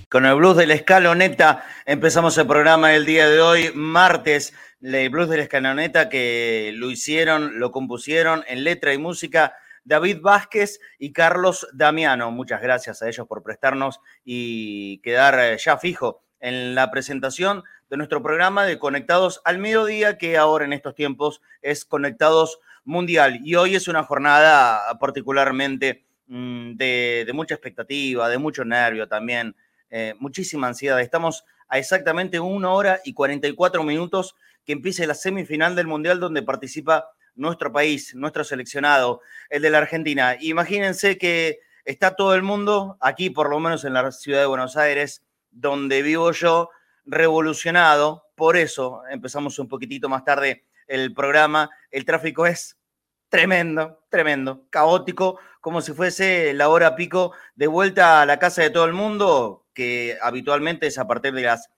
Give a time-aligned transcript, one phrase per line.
[0.10, 4.54] Con el blues de la escaloneta empezamos el programa del día de hoy, martes.
[4.80, 10.20] El blues de la escaloneta que lo hicieron, lo compusieron en letra y música David
[10.22, 12.30] Vázquez y Carlos Damiano.
[12.30, 17.64] Muchas gracias a ellos por prestarnos y quedar eh, ya fijo en la presentación
[17.94, 23.42] de nuestro programa de Conectados al Mediodía, que ahora en estos tiempos es Conectados Mundial.
[23.44, 29.56] Y hoy es una jornada particularmente mm, de, mucha expectativa, de mucho nervio también,
[29.92, 31.00] eh, muchísima ansiedad.
[31.02, 34.36] Estamos a exactamente una hora y 44 minutos
[34.66, 39.22] que empiece la semifinal del Mundial donde participa nuestro país, nuestro seleccionado,
[39.52, 40.36] el de la Argentina.
[40.42, 44.78] Imagínense que está todo el mundo, aquí por lo menos en la ciudad de Buenos
[44.78, 45.22] Aires,
[45.52, 46.72] donde vivo yo,
[47.06, 48.30] revolucionado.
[48.36, 51.70] Por eso empezamos un poquitito más tarde el programa.
[51.92, 52.78] El tráfico es
[53.30, 58.70] tremendo, tremendo, caótico, como si fuese la hora pico de vuelta a la casa de
[58.70, 61.70] todo el mundo, que habitualmente es a partir de las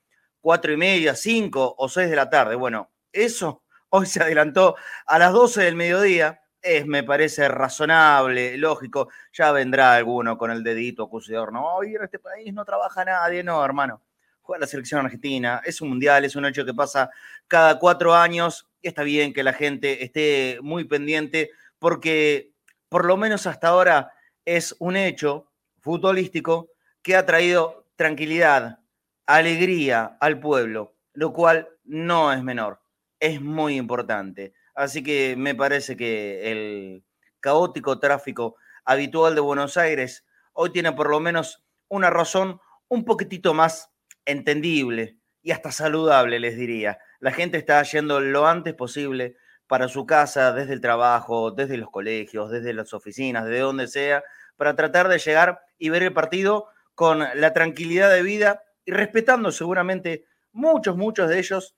[0.42, 2.56] cuatro y media, cinco o seis de la tarde.
[2.56, 6.42] Bueno, eso hoy se adelantó a las 12 del mediodía.
[6.62, 9.10] Es, me parece razonable, lógico.
[9.32, 11.54] Ya vendrá alguno con el dedito acusador.
[11.54, 13.44] No, hoy en este país no trabaja nadie.
[13.44, 14.02] No, hermano.
[14.46, 15.62] Juega la selección argentina.
[15.66, 17.10] Es un mundial, es un hecho que pasa
[17.48, 18.68] cada cuatro años.
[18.82, 22.52] Y está bien que la gente esté muy pendiente porque,
[22.88, 24.14] por lo menos hasta ahora,
[24.46, 26.70] es un hecho futbolístico
[27.02, 28.80] que ha traído tranquilidad,
[29.26, 32.80] alegría al pueblo, lo cual no es menor
[33.20, 34.54] es muy importante.
[34.76, 37.04] Así que me parece que el
[37.40, 43.54] caótico tráfico habitual de Buenos Aires hoy tiene por lo menos una razón un poquitito
[43.54, 43.92] más
[44.26, 46.98] entendible y hasta saludable, les diría.
[47.20, 51.90] La gente está yendo lo antes posible para su casa, desde el trabajo, desde los
[51.90, 54.24] colegios, desde las oficinas, de donde sea,
[54.58, 59.52] para tratar de llegar y ver el partido con la tranquilidad de vida y respetando
[59.52, 61.76] seguramente muchos, muchos de ellos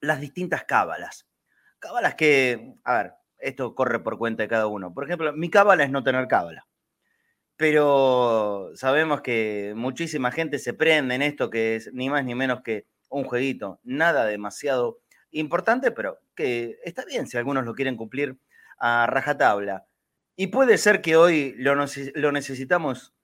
[0.00, 1.26] las distintas cábalas.
[1.78, 4.94] Cábalas que, a ver, esto corre por cuenta de cada uno.
[4.94, 6.66] Por ejemplo, mi cábala es no tener cábala.
[7.56, 12.62] Pero sabemos que muchísima gente se prende en esto que es ni más ni menos
[12.62, 13.80] que un jueguito.
[13.84, 15.00] Nada demasiado
[15.30, 18.36] importante, pero que está bien si algunos lo quieren cumplir
[18.78, 19.86] a rajatabla.
[20.36, 21.74] Y puede ser que hoy lo,
[22.14, 23.14] lo necesitamos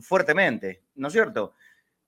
[0.00, 1.54] fuertemente, ¿no es cierto?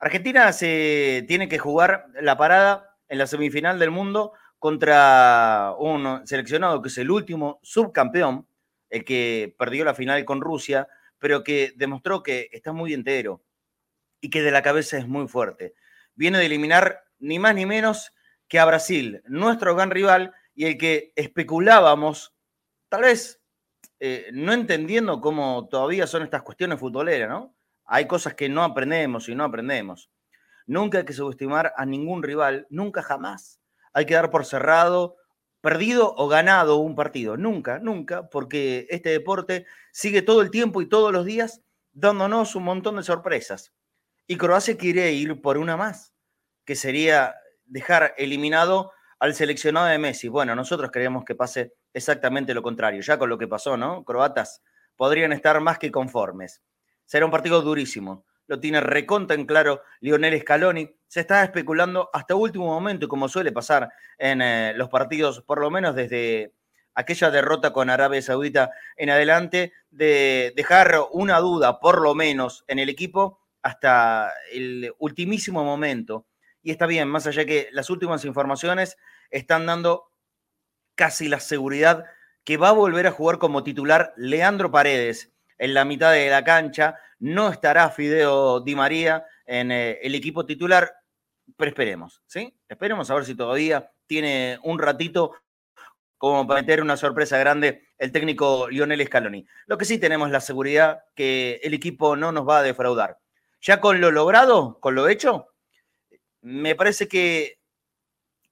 [0.01, 6.83] Argentina se tiene que jugar la parada en la semifinal del mundo contra un seleccionado
[6.83, 8.47] que es el último subcampeón,
[8.91, 13.43] el que perdió la final con Rusia, pero que demostró que está muy entero
[14.21, 15.75] y que de la cabeza es muy fuerte.
[16.15, 18.13] Viene de eliminar ni más ni menos
[18.49, 22.35] que a Brasil, nuestro gran rival y el que especulábamos,
[22.89, 23.41] tal vez
[24.01, 27.55] eh, no entendiendo cómo todavía son estas cuestiones futboleras, ¿no?
[27.85, 30.11] Hay cosas que no aprendemos y no aprendemos.
[30.67, 33.61] Nunca hay que subestimar a ningún rival, nunca jamás.
[33.93, 35.17] Hay que dar por cerrado,
[35.61, 37.37] perdido o ganado un partido.
[37.37, 42.65] Nunca, nunca, porque este deporte sigue todo el tiempo y todos los días dándonos un
[42.65, 43.73] montón de sorpresas.
[44.27, 46.15] Y Croacia quiere ir por una más,
[46.65, 50.29] que sería dejar eliminado al seleccionado de Messi.
[50.29, 54.05] Bueno, nosotros queremos que pase exactamente lo contrario, ya con lo que pasó, ¿no?
[54.05, 54.63] Croatas
[54.97, 56.63] podrían estar más que conformes.
[57.05, 60.98] Será un partido durísimo lo tiene reconta en claro Lionel Scaloni.
[61.09, 65.71] Se está especulando hasta último momento, como suele pasar en eh, los partidos, por lo
[65.71, 66.55] menos desde
[66.95, 72.79] aquella derrota con Arabia Saudita en adelante, de dejar una duda, por lo menos, en
[72.79, 76.27] el equipo hasta el ultimísimo momento.
[76.63, 78.97] Y está bien, más allá que las últimas informaciones
[79.31, 80.13] están dando
[80.95, 82.05] casi la seguridad
[82.45, 86.45] que va a volver a jugar como titular Leandro Paredes en la mitad de la
[86.45, 90.95] cancha no estará Fideo Di María en eh, el equipo titular,
[91.57, 92.55] pero esperemos, ¿sí?
[92.69, 95.33] Esperemos a ver si todavía tiene un ratito
[96.19, 99.47] como para meter una sorpresa grande el técnico Lionel Scaloni.
[99.67, 103.19] Lo que sí tenemos la seguridad que el equipo no nos va a defraudar.
[103.61, 105.49] Ya con lo logrado, con lo hecho,
[106.41, 107.61] me parece que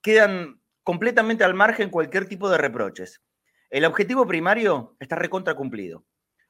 [0.01, 3.23] quedan completamente al margen cualquier tipo de reproches.
[3.71, 6.05] El objetivo primario está recontra cumplido.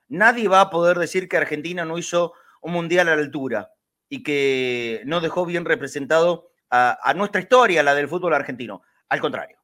[0.08, 3.70] Nadie va a poder decir que Argentina no hizo un mundial a la altura
[4.08, 8.82] y que no dejó bien representado a, nuestra historia, la del fútbol argentino.
[9.08, 9.58] Al contrario,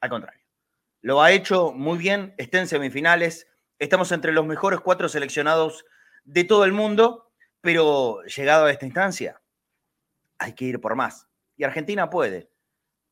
[0.00, 0.44] al contrario.
[1.00, 3.48] Lo ha hecho muy bien, está en semifinales,
[3.78, 5.84] estamos entre los mejores cuatro seleccionados
[6.24, 7.30] de todo el mundo,
[7.60, 9.40] pero llegado a esta instancia,
[10.38, 11.28] hay que ir por más.
[11.56, 12.50] Y Argentina puede.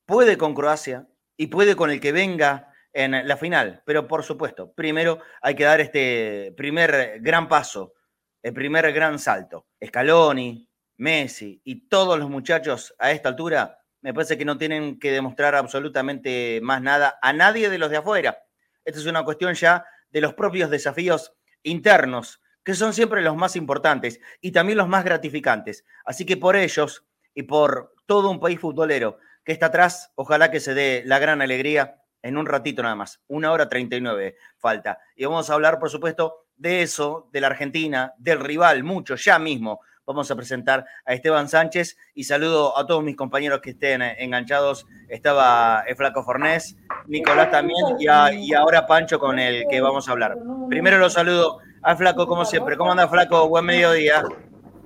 [0.04, 1.06] puede con Croacia
[1.36, 3.82] y puede con el que venga en la final.
[3.86, 7.94] Pero por supuesto, primero hay que dar este primer gran paso,
[8.42, 9.66] el primer gran salto.
[9.84, 10.68] Scaloni,
[10.98, 15.54] Messi y todos los muchachos a esta altura, me parece que no tienen que demostrar
[15.54, 18.38] absolutamente más nada a nadie de los de afuera.
[18.84, 23.56] Esta es una cuestión ya de los propios desafíos internos, que son siempre los más
[23.56, 25.84] importantes y también los más gratificantes.
[26.04, 30.60] Así que por ellos y por todo un país futbolero que está atrás, ojalá que
[30.60, 33.20] se dé la gran alegría en un ratito nada más.
[33.26, 34.98] Una hora 39 falta.
[35.16, 39.38] Y vamos a hablar, por supuesto, de eso, de la Argentina, del rival, mucho, ya
[39.38, 39.80] mismo.
[40.04, 44.86] Vamos a presentar a Esteban Sánchez y saludo a todos mis compañeros que estén enganchados.
[45.08, 46.76] Estaba el Flaco Fornés,
[47.06, 50.36] Nicolás también y, ahora Pancho con el que vamos a hablar.
[50.68, 52.76] Primero lo saludo al Flaco, como siempre.
[52.76, 53.48] ¿Cómo anda, Flaco?
[53.48, 54.24] Buen mediodía.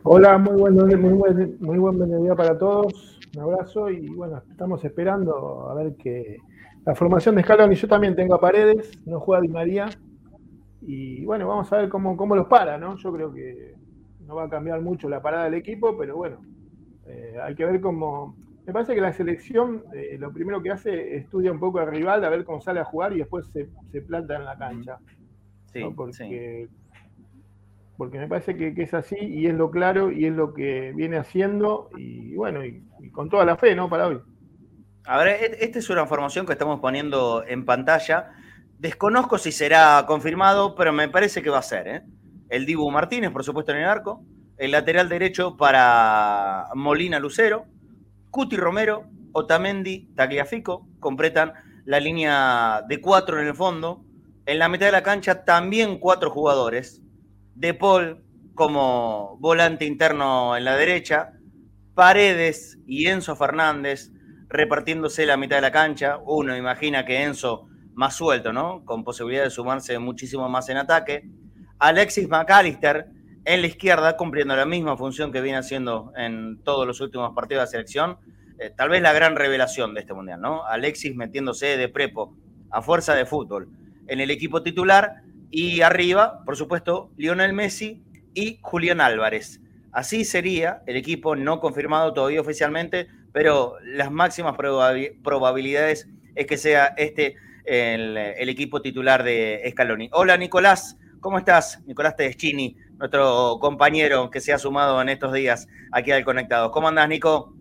[0.02, 1.14] Hola, muy buen, muy,
[1.60, 3.18] muy buen mediodía para todos.
[3.34, 6.36] Un abrazo y bueno, estamos esperando a ver que
[6.84, 9.88] la formación de Scaloni, yo también tengo a Paredes, no juega Di María.
[10.86, 12.96] Y bueno, vamos a ver cómo, cómo los para, ¿no?
[12.96, 13.74] Yo creo que
[14.20, 16.40] no va a cambiar mucho la parada del equipo, pero bueno,
[17.06, 18.36] eh, hay que ver cómo.
[18.64, 21.88] Me parece que la selección eh, lo primero que hace es estudia un poco al
[21.88, 24.98] rival, a ver cómo sale a jugar y después se, planta en la cancha.
[25.72, 26.68] Sí, porque,
[27.96, 31.16] porque me parece que, es así y es lo claro y es lo que viene
[31.16, 33.88] haciendo y bueno, y con toda la fe, ¿no?
[33.88, 34.20] Para hoy.
[35.06, 38.32] A ver, e-, esta es una información que estamos poniendo en pantalla.
[38.78, 41.88] Desconozco si será confirmado, pero me parece que va a ser.
[41.88, 42.02] ¿eh?
[42.50, 44.22] El Dibu Martínez, por supuesto, en el arco.
[44.58, 47.66] El lateral derecho para Molina Lucero.
[48.30, 51.54] Cuti Romero, Otamendi, Tagliafico completan
[51.86, 54.04] la línea de cuatro en el fondo.
[54.44, 57.02] En la mitad de la cancha también cuatro jugadores.
[57.54, 58.24] De Paul
[58.54, 61.32] como volante interno en la derecha.
[61.94, 64.10] Paredes y Enzo Fernández
[64.48, 66.18] repartiéndose la mitad de la cancha.
[66.24, 68.84] Uno imagina que Enzo más suelto, ¿no?
[68.84, 71.28] Con posibilidad de sumarse muchísimo más en ataque.
[71.78, 73.06] Alexis McAllister
[73.46, 77.64] en la izquierda, cumpliendo la misma función que viene haciendo en todos los últimos partidos
[77.64, 78.18] de selección.
[78.58, 80.64] Eh, tal vez la gran revelación de este mundial, ¿no?
[80.66, 82.36] Alexis metiéndose de prepo
[82.70, 83.68] a fuerza de fútbol
[84.08, 88.02] en el equipo titular y arriba, por supuesto, Lionel Messi
[88.34, 89.60] y Julián Álvarez.
[89.90, 96.86] Así sería el equipo no confirmado todavía oficialmente, pero las máximas probabilidades es que sea
[96.98, 100.08] este el, equipo titular de Scaloni.
[100.12, 101.82] Hola Nicolás, ¿cómo estás?
[101.86, 106.70] Nicolás Tedeschini, nuestro compañero que se ha sumado en estos días aquí al Conectado.
[106.70, 107.54] ¿Cómo andás, Nico?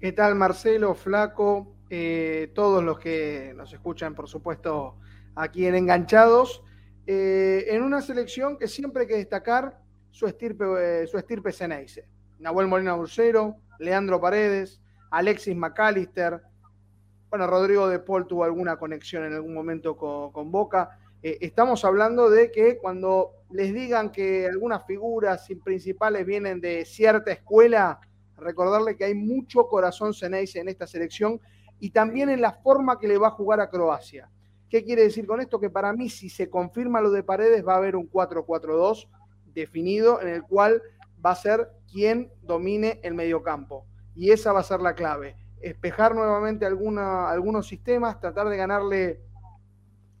[0.00, 1.76] ¿Qué tal, Marcelo, Flaco?
[1.90, 4.96] Eh, todos los que nos escuchan, por supuesto,
[5.34, 6.62] aquí en Enganchados.
[7.06, 9.80] Eh, en una selección que siempre hay que destacar
[10.10, 12.08] su estirpe, eh, su estirpe Ceneice.
[12.38, 14.80] Molina Bursero, Leandro Paredes,
[15.10, 16.40] Alexis McAllister.
[17.30, 20.98] Bueno, Rodrigo de Paul tuvo alguna conexión en algún momento con, Boca.
[21.22, 27.30] Eh, estamos hablando de que cuando les digan que algunas figuras principales vienen de cierta
[27.30, 28.00] escuela,
[28.36, 31.40] recordarle que hay mucho corazón Ceneice en esta selección
[31.78, 34.28] y también en la forma que le va a jugar a Croacia.
[34.68, 35.60] ¿Qué quiere decir con esto?
[35.60, 39.06] Que para mí, si se confirma lo de Paredes, va a haber un 4-4-2
[39.54, 40.82] definido en el cual
[41.24, 43.86] va a ser quien domine el mediocampo.
[44.16, 45.36] Y esa va a ser la clave.
[45.60, 49.20] Espejar nuevamente alguna, algunos sistemas, tratar de ganarle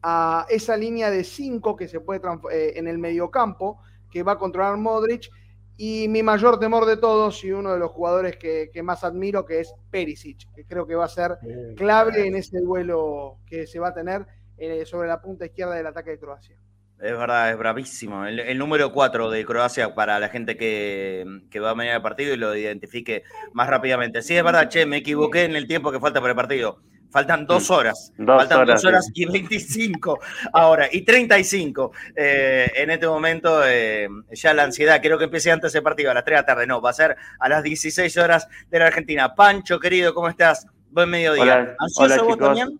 [0.02, 2.20] a esa línea de 5 que se puede
[2.52, 3.80] eh, en el mediocampo,
[4.10, 5.30] que va a controlar Modric.
[5.76, 9.60] Y mi mayor temor de todos, y uno de los jugadores que, más admiro, que
[9.60, 11.38] es Perisic, que creo que va a ser
[11.74, 14.26] clave en ese duelo que se va a tener
[14.58, 16.60] eh, sobre la punta izquierda del ataque de Croacia.
[17.02, 18.26] Es verdad, es bravísimo.
[18.26, 21.24] El, número 4 de Croacia para la gente que,
[21.62, 23.22] va a venir al partido y lo identifique
[23.54, 24.20] más rápidamente.
[24.20, 26.82] Sí, es verdad, che, me equivoqué en el tiempo que falta para el partido.
[27.10, 28.12] Faltan dos horas.
[28.24, 30.20] Faltan dos horas y 25
[30.52, 31.90] ahora, y 35.
[32.14, 36.14] Eh, en este momento, eh, ya la ansiedad, creo que empiece antes el partido, a
[36.14, 36.66] las 3 de la tarde.
[36.66, 39.34] No, va a ser a las 16 horas de la Argentina.
[39.34, 40.66] Pancho, querido, ¿cómo estás?
[40.90, 41.74] Buen mediodía.
[41.78, 42.78] ¿Ansioso vos también?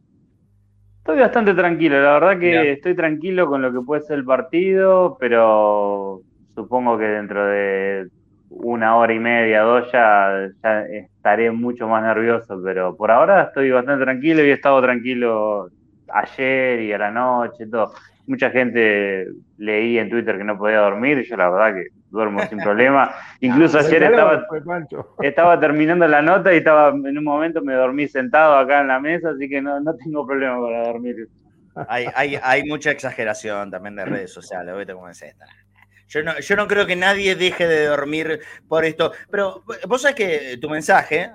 [1.01, 5.17] Estoy bastante tranquilo, la verdad que estoy tranquilo con lo que puede ser el partido,
[5.19, 6.21] pero
[6.55, 8.07] supongo que dentro de
[8.51, 13.71] una hora y media, dos, ya, ya estaré mucho más nervioso, pero por ahora estoy
[13.71, 15.71] bastante tranquilo y he estado tranquilo
[16.13, 17.93] ayer y a la noche, todo.
[18.27, 19.27] Mucha gente
[19.57, 23.15] leí en Twitter que no podía dormir, yo la verdad que duermo sin problema.
[23.41, 24.47] Incluso ayer estaba,
[25.23, 29.01] estaba terminando la nota y estaba en un momento me dormí sentado acá en la
[29.01, 31.29] mesa, así que no, tengo problema para dormir.
[31.89, 35.47] Hay, hay, hay mucha exageración también de redes sociales, ¿viste cómo es esta?
[36.11, 39.13] Yo no, yo no creo que nadie deje de dormir por esto.
[39.31, 41.31] Pero vos sabés que tu mensaje,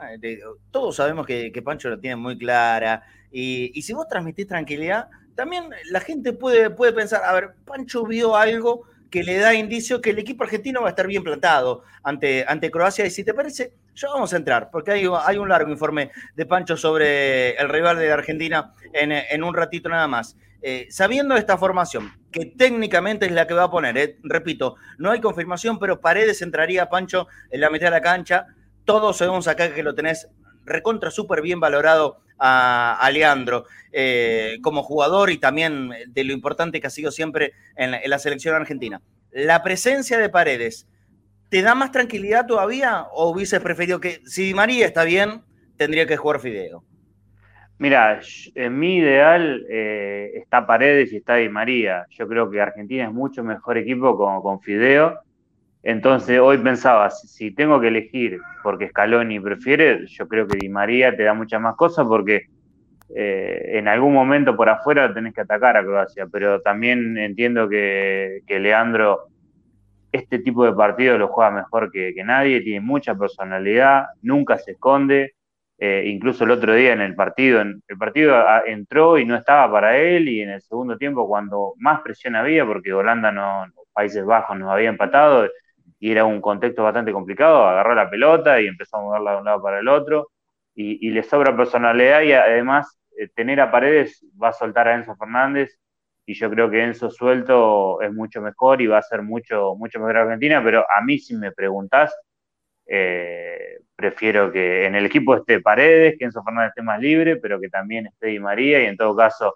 [0.69, 3.01] todos sabemos que, Pancho lo tiene muy clara.
[3.31, 8.05] Y, y, si vos transmitís tranquilidad, también la gente puede, puede pensar, a ver, Pancho
[8.05, 8.83] vio algo
[9.15, 12.69] que le da indicio que el equipo argentino va a estar bien plantado ante, ante
[12.69, 13.05] Croacia.
[13.05, 16.45] Y si te parece, ya vamos a entrar, porque hay, hay un largo informe de
[16.45, 20.35] Pancho sobre el rival de Argentina en, en un ratito nada más.
[20.61, 25.11] Eh, sabiendo esta formación, que técnicamente es la que va a poner, eh, repito, no
[25.11, 28.47] hay confirmación, pero Paredes entraría Pancho en la mitad de la cancha.
[28.83, 30.27] Todos sabemos acá que lo tenés
[30.65, 33.09] recontra súper bien valorado a,
[33.91, 38.55] eh, como jugador y también de lo importante que ha sido siempre en la, selección
[38.55, 39.01] argentina.
[39.31, 40.87] La presencia de Paredes,
[41.49, 45.43] ¿te da más tranquilidad todavía o hubieses preferido que si María está bien,
[45.77, 46.83] tendría que jugar Fideo?
[47.77, 48.21] Mira,
[48.55, 52.05] en mi ideal eh, está Paredes y está Di María.
[52.09, 55.19] Yo creo que Argentina es mucho mejor equipo con Fideo.
[55.85, 61.15] Entonces hoy pensaba, si, tengo que elegir porque Scaloni prefiere, yo creo que Di María
[61.15, 62.47] te da muchas más cosas porque
[63.15, 68.41] eh, en algún momento por afuera tenés que atacar a Croacia, pero también entiendo que,
[68.47, 69.27] Leandro
[70.11, 75.35] este tipo de partido lo juega mejor que, nadie, tiene mucha personalidad, nunca se esconde,
[75.77, 79.97] eh, incluso el otro día en el partido, el partido entró y no estaba para
[79.99, 84.57] él, y en el segundo tiempo, cuando más presión había, porque Holanda no, Países Bajos
[84.57, 85.47] nos había empatado
[85.99, 89.45] y era un contexto bastante complicado, agarró la pelota y empezó a moverla de un
[89.45, 90.29] lado para el otro,
[90.77, 95.15] y, le sobra personalidad y además eh, tener a Paredes va a soltar a Enzo
[95.15, 95.77] Fernández,
[96.25, 99.99] y yo creo que Enzo suelto es mucho mejor y va a ser mucho, mucho
[99.99, 102.13] mejor Argentina, pero a mí si me preguntás,
[102.87, 107.59] eh, prefiero que en el equipo esté Paredes, que Enzo Fernández esté más libre, pero
[107.59, 109.55] que también esté Di María, y en todo caso,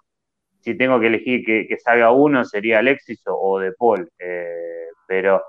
[0.60, 4.10] si tengo que elegir que, salga uno, sería Alexis o, De Paul.
[4.18, 5.42] Eh, pero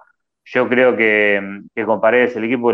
[0.54, 2.74] yo creo que, con Paredes el equipo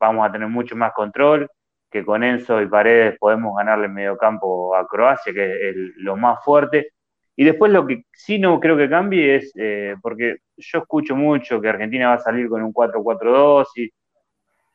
[0.00, 1.48] vamos a tener mucho más control,
[1.90, 6.16] que con Enzo y Paredes podemos ganarle en medio campo a Croacia, que es lo
[6.16, 6.92] más fuerte.
[7.36, 11.60] Y después lo que sí no creo que cambie es, eh, porque yo escucho mucho
[11.60, 13.90] que Argentina va a salir con un 4-4-2 y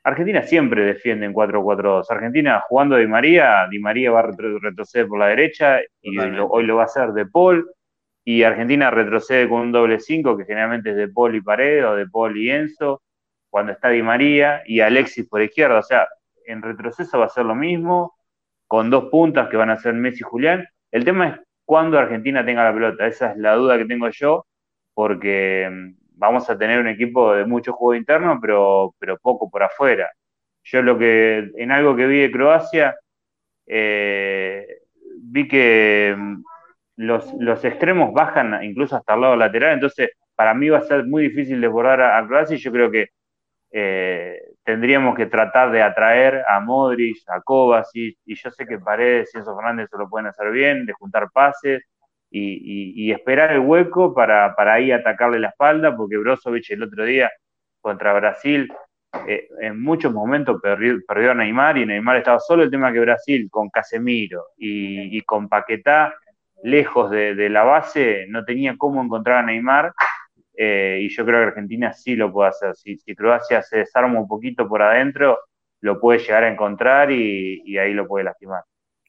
[0.03, 2.05] Argentina siempre defiende en 4-4-2.
[2.09, 6.75] Argentina jugando Di María, Di María va a retroceder por la derecha y hoy lo
[6.75, 7.67] va a hacer De Paul.
[8.25, 11.95] Y Argentina retrocede con un doble 5 que generalmente es De Paul y Paredes o
[11.95, 13.01] De Paul y Enzo
[13.49, 15.79] cuando está Di María y Alexis por izquierda.
[15.79, 16.07] O sea,
[16.45, 18.15] en retroceso va a ser lo mismo
[18.67, 20.65] con dos puntas que van a ser Messi y Julián.
[20.91, 23.07] El tema es cuándo Argentina tenga la pelota.
[23.07, 24.45] Esa es la duda que tengo yo
[24.93, 29.63] porque mm, vamos a tener un equipo de mucho juego interno, pero, pero poco por
[29.63, 30.11] afuera.
[30.63, 32.95] Yo lo que, en algo que vi de Croacia,
[33.65, 34.65] eh,
[35.21, 36.15] vi que
[36.97, 37.03] mm,
[37.39, 41.23] los, extremos bajan incluso hasta el lado lateral, entonces para mí va a ser muy
[41.23, 43.09] difícil desbordar a, y yo creo que
[43.71, 49.31] eh, tendríamos que tratar de atraer a Modric, a Kovacic, y yo sé que Paredes
[49.33, 51.83] y Enzo Fernández se lo pueden hacer bien, de juntar pases,
[52.35, 57.31] y, esperar el hueco para, para, ahí atacarle la espalda, porque Brozovic el otro día
[57.81, 58.71] contra Brasil
[59.27, 62.63] eh, en muchos momentos perdió, perdió, a Neymar y Neymar estaba solo.
[62.63, 66.13] El tema que Brasil con Casemiro y, con Paquetá
[66.63, 69.93] lejos de, la base no tenía cómo encontrar a Neymar.
[70.55, 72.75] Eh, y yo creo que Argentina sí lo puede hacer.
[72.75, 75.39] Si, Croacia se desarma un poquito por adentro,
[75.81, 78.63] lo puede llegar a encontrar y ahí lo puede lastimar.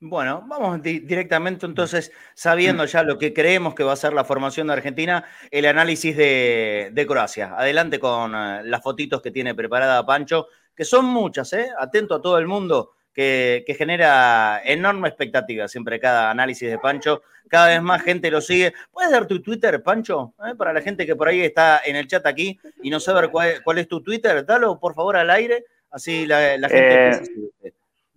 [0.07, 4.67] Bueno, vamos directamente entonces, sabiendo ya lo que creemos que va a ser la formación
[4.67, 7.55] de Argentina, el análisis de, Croacia.
[7.57, 11.71] Adelante con eh, las fotitos que tiene preparada Pancho, que son muchas, ¿eh?
[11.79, 17.23] Atento a todo el mundo, que, genera enorme expectativa siempre cada análisis de Pancho.
[17.49, 18.73] Cada vez más gente lo sigue.
[18.91, 20.35] ¿Puedes dar tu Twitter, Pancho?
[20.47, 20.55] ¿Eh?
[20.57, 23.63] Para la gente que por ahí está en el chat aquí y no sabe cuál,
[23.63, 27.11] cuál es tu Twitter, dalo por favor al aire, así la, gente...
[27.63, 27.73] Eh,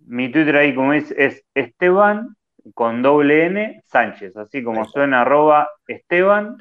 [0.06, 2.34] mi Twitter ahí como es, es Esteban
[2.74, 6.56] con doble N Sánchez, así como suena arroba Esteban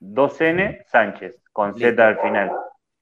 [0.00, 2.50] 2N Sánchez, con Z al final.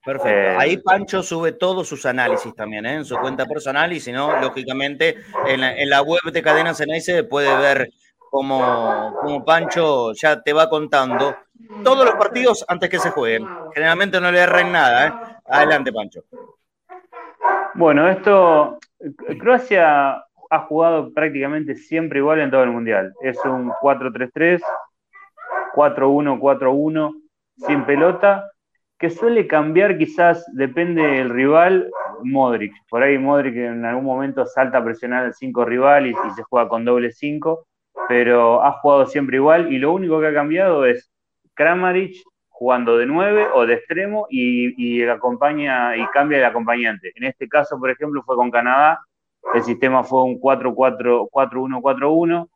[0.09, 0.39] Perfecto.
[0.39, 2.95] Eh, ahí Pancho sube todos sus análisis también, ¿eh?
[2.95, 7.55] en su cuenta personal y si no, lógicamente, en la, web de Cadena Ceneice puede
[7.55, 7.91] ver
[8.31, 11.35] cómo, cómo, Pancho ya te va contando
[11.83, 13.47] todos los partidos antes que se jueguen.
[13.75, 15.07] Generalmente no le erren nada.
[15.07, 15.13] ¿eh?
[15.45, 16.21] Adelante, Pancho.
[17.75, 18.79] Bueno, esto
[19.39, 23.13] Croacia ha jugado prácticamente siempre igual en todo el mundial.
[23.21, 24.59] Es un 4-3-3,
[25.75, 27.21] 4-1-4-1,
[27.57, 28.49] sin pelota,
[28.99, 31.89] que suele cambiar quizás, depende del rival,
[32.23, 32.73] Modric.
[32.89, 36.67] Por ahí Modric en algún momento salta a presionar al 5 rival y, se juega
[36.67, 37.65] con doble 5,
[38.09, 41.09] pero ha jugado siempre igual y lo único que ha cambiado es
[41.53, 42.17] Kramaric
[42.49, 47.13] jugando de 9 o de extremo y, acompaña y cambia el acompañante.
[47.15, 48.99] En este caso, por ejemplo, fue con Canadá,
[49.53, 52.49] el sistema fue un 4-4-1-4-1,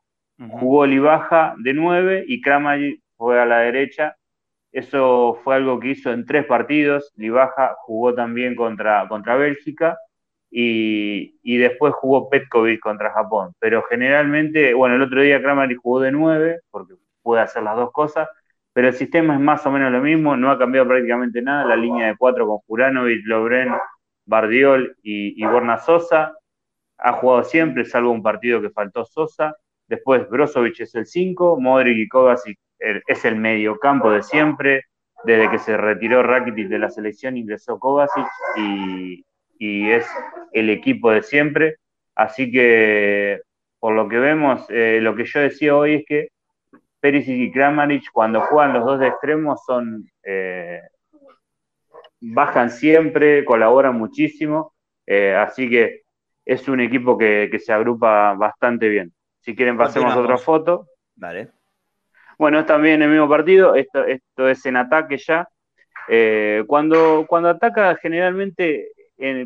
[0.59, 4.17] jugó Libaja de 9 y Kramaric fue a la derecha.
[4.73, 7.13] Eso fue algo que hizo en tres partidos.
[7.15, 9.97] Libaja jugó también contra, contra Bélgica
[10.51, 13.53] y, y, después jugó Petkovic contra Japón.
[13.59, 17.91] Pero generalmente, bueno, el otro día Kramaric jugó de 9 porque puede hacer las dos
[17.91, 18.27] cosas
[18.73, 21.75] pero el sistema es más o menos lo mismo, no ha cambiado prácticamente nada, la
[21.75, 23.71] línea de cuatro con Juranovic, Lobren,
[24.25, 26.35] Bardiol y, y Borna Sosa,
[26.97, 29.55] ha jugado siempre, salvo un partido que faltó Sosa,
[29.87, 32.57] después Brozovic es el 5, Modric y Kovacic
[33.07, 34.85] es el mediocampo de siempre,
[35.23, 39.25] desde que se retiró Rakitic de la selección ingresó Kovacic y,
[39.57, 40.05] y es
[40.51, 41.77] el equipo de siempre,
[42.15, 43.41] así que
[43.79, 46.29] por lo que vemos, eh, lo que yo decía hoy es que
[46.99, 50.81] Perisic y Kramaric cuando juegan los dos de extremos son eh,
[52.21, 54.73] bajan siempre, colaboran muchísimo,
[55.05, 56.03] eh, así que
[56.45, 59.13] es un equipo que, se agrupa bastante bien.
[59.41, 60.87] Si quieren pasemos otra foto.
[61.15, 61.49] Vale.
[62.37, 65.47] Bueno, es también el mismo partido, esto, es en ataque ya.
[66.07, 68.87] Eh, cuando, cuando ataca generalmente,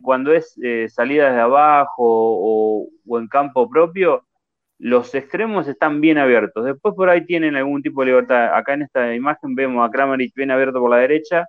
[0.02, 0.58] cuando es
[0.90, 4.28] salida de abajo o, o en campo propio,
[4.80, 6.66] los extremos están bien abiertos.
[6.66, 8.54] Después por ahí tienen algún tipo de libertad.
[8.56, 11.48] Acá en esta imagen vemos a Kramaric bien abierto por la derecha,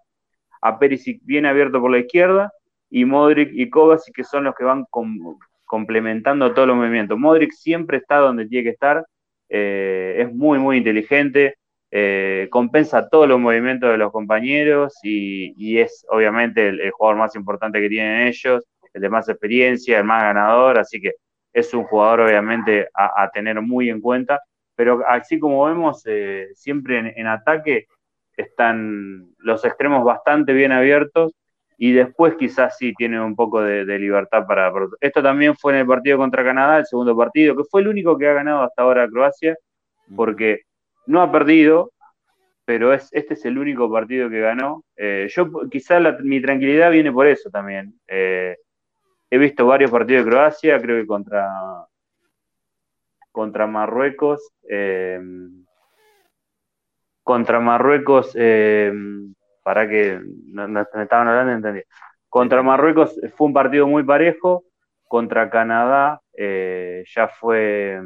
[0.60, 2.52] a Perisic bien abierto por la izquierda
[2.90, 4.86] y Modric y Kovacic que son los que van
[5.66, 7.18] complementando todos los movimientos.
[7.18, 9.04] Modric siempre está donde tiene que estar,
[9.48, 11.56] eh, es muy, muy inteligente,
[11.90, 17.80] eh, compensa todos los movimientos de los compañeros y, es obviamente el, jugador más importante
[17.80, 21.12] que tienen ellos, el de más experiencia, el más ganador, así que
[21.52, 24.40] es un jugador obviamente a, tener muy en cuenta,
[24.74, 27.86] pero así como vemos, eh, siempre en, ataque
[28.36, 31.32] están los extremos bastante bien abiertos
[31.80, 35.86] y después quizás sí tienen un poco de, libertad para, Esto también fue en el
[35.86, 39.08] partido contra Canadá, el segundo partido, que fue el único que ha ganado hasta ahora
[39.08, 39.56] Croacia,
[40.16, 40.62] porque
[41.06, 41.92] no ha perdido,
[42.64, 44.82] pero es, este es el único partido que ganó.
[44.96, 47.94] Eh, yo quizás mi tranquilidad viene por eso también.
[48.08, 48.56] Eh,
[49.30, 51.48] he visto varios partidos de Croacia, creo que contra,
[53.30, 54.50] contra Marruecos.
[54.68, 55.22] Eh,
[57.22, 58.34] contra Marruecos,
[59.68, 61.82] para que no, me estaban hablando, entendí.
[62.30, 64.64] Contra Marruecos fue un partido muy parejo,
[65.06, 68.00] contra Canadá eh, ya fue,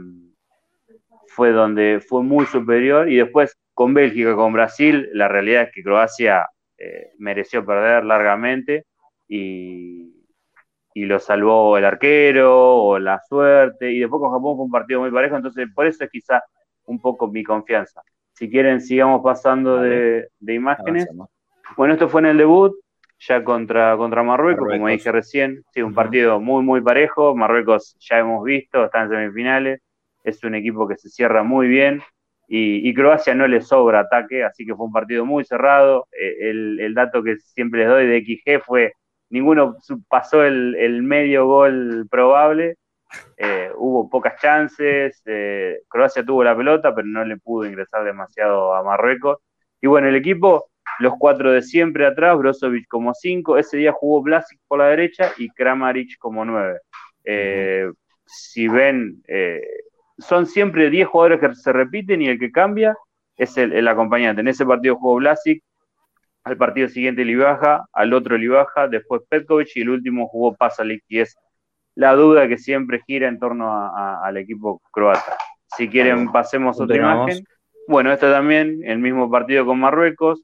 [1.28, 5.84] fue donde fue muy superior y después con Bélgica, con Brasil, la realidad es que
[5.84, 6.48] Croacia
[7.18, 8.86] mereció perder largamente
[9.28, 10.12] y,
[10.94, 13.92] y lo salvó el arquero o la suerte.
[13.92, 16.42] Y después con Japón fue un partido muy parejo, entonces por eso es quizá
[16.86, 18.02] un poco mi confianza.
[18.32, 21.06] Si quieren, sigamos pasando de, imágenes.
[21.76, 22.74] Bueno, esto fue en el debut,
[23.18, 25.62] ya contra, contra Marruecos, como dije recién.
[25.72, 27.34] Sí, un partido muy, muy parejo.
[27.34, 29.80] Marruecos ya hemos visto, está en semifinales.
[30.24, 32.02] Es un equipo que se cierra muy bien.
[32.48, 36.06] Y, Croacia no le sobra ataque, así que fue un partido muy cerrado.
[36.12, 38.92] El, el dato que siempre les doy de XG fue
[39.32, 39.76] ninguno
[40.08, 42.76] pasó el, medio gol probable,
[43.38, 48.74] eh, hubo pocas chances, eh, Croacia tuvo la pelota, pero no le pudo ingresar demasiado
[48.74, 49.38] a Marruecos.
[49.80, 50.66] Y bueno, el equipo,
[50.98, 55.32] los cuatro de siempre atrás, Brozovic como cinco, ese día jugó Blasic por la derecha
[55.38, 56.78] y Kramaric como nueve.
[57.24, 57.90] Eh,
[58.24, 59.22] si ven,
[60.18, 62.96] son siempre diez jugadores que se repiten y el que cambia
[63.36, 64.40] es el, el acompañante.
[64.40, 65.62] En ese partido jugó Blasic,
[66.44, 71.20] al partido siguiente Libaja, al otro Libaja, después Petkovic y el último jugó Pasalic, y
[71.20, 71.36] es
[71.94, 75.36] la duda que siempre gira en torno al equipo croata.
[75.76, 77.44] Si quieren, pasemos otra imagen.
[77.86, 80.42] Bueno, esto también, el mismo partido con Marruecos.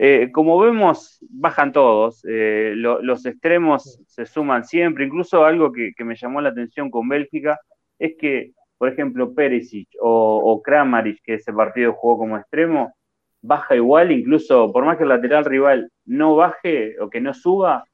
[0.00, 2.24] Eh, como vemos, bajan todos.
[2.28, 5.04] Eh, los extremos se suman siempre.
[5.04, 7.58] Incluso algo que, me llamó la atención con Bélgica
[7.98, 12.94] es que, por ejemplo, Perisic o, o Kramaric, que ese partido jugó como extremo,
[13.42, 17.84] baja igual, incluso por más que el lateral rival no baje o que no suba,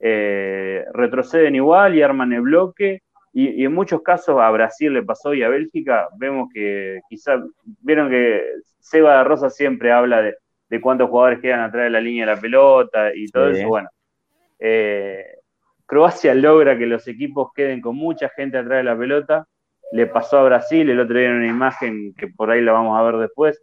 [0.00, 3.00] eh, retroceden igual y arman el bloque.
[3.32, 7.40] Y, en muchos casos a Brasil le pasó y a Bélgica, vemos que quizás,
[7.82, 8.42] vieron que
[8.80, 10.34] Seba de Rosa siempre habla de,
[10.80, 13.66] cuántos jugadores quedan atrás de la línea de la pelota y todo eso.
[13.68, 13.88] Bueno,
[14.58, 15.24] eh,
[15.86, 19.46] Croacia logra que los equipos queden con mucha gente atrás de la pelota.
[19.92, 22.98] Le pasó a Brasil, el otro día en una imagen que por ahí la vamos
[22.98, 23.62] a ver después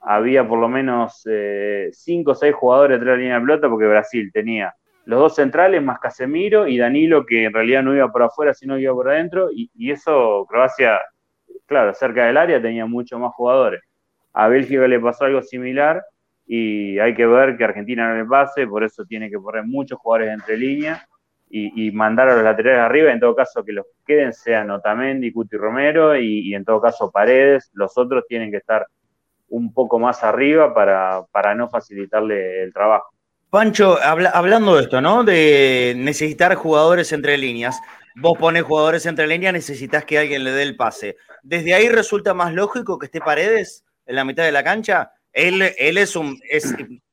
[0.00, 3.68] había por lo menos eh, cinco o seis jugadores detrás de la línea de pelota
[3.68, 4.74] porque Brasil tenía
[5.04, 8.78] los dos centrales más Casemiro y Danilo que en realidad no iba por afuera sino
[8.78, 11.00] iba por adentro y, eso Croacia,
[11.66, 13.82] claro, cerca del área tenía muchos más jugadores.
[14.32, 16.02] A Bélgica le pasó algo similar
[16.52, 20.00] y hay que ver que Argentina no le pase, por eso tiene que poner muchos
[20.00, 21.00] jugadores entre líneas
[21.48, 25.32] y, mandar a los laterales arriba, en todo caso que los que queden sean Otamendi,
[25.32, 28.84] Cuti Romero y, en todo caso Paredes, los otros tienen que estar
[29.48, 33.14] un poco más arriba para, para no facilitarle el trabajo.
[33.48, 35.22] Pancho, hablando de esto, ¿no?
[35.22, 37.80] De necesitar jugadores entre líneas.
[38.16, 41.16] Vos pones jugadores entre líneas, necesitas que alguien le dé el pase.
[41.44, 45.12] ¿Desde ahí resulta más lógico que esté Paredes en la mitad de la cancha?
[45.32, 46.40] Él, él es un,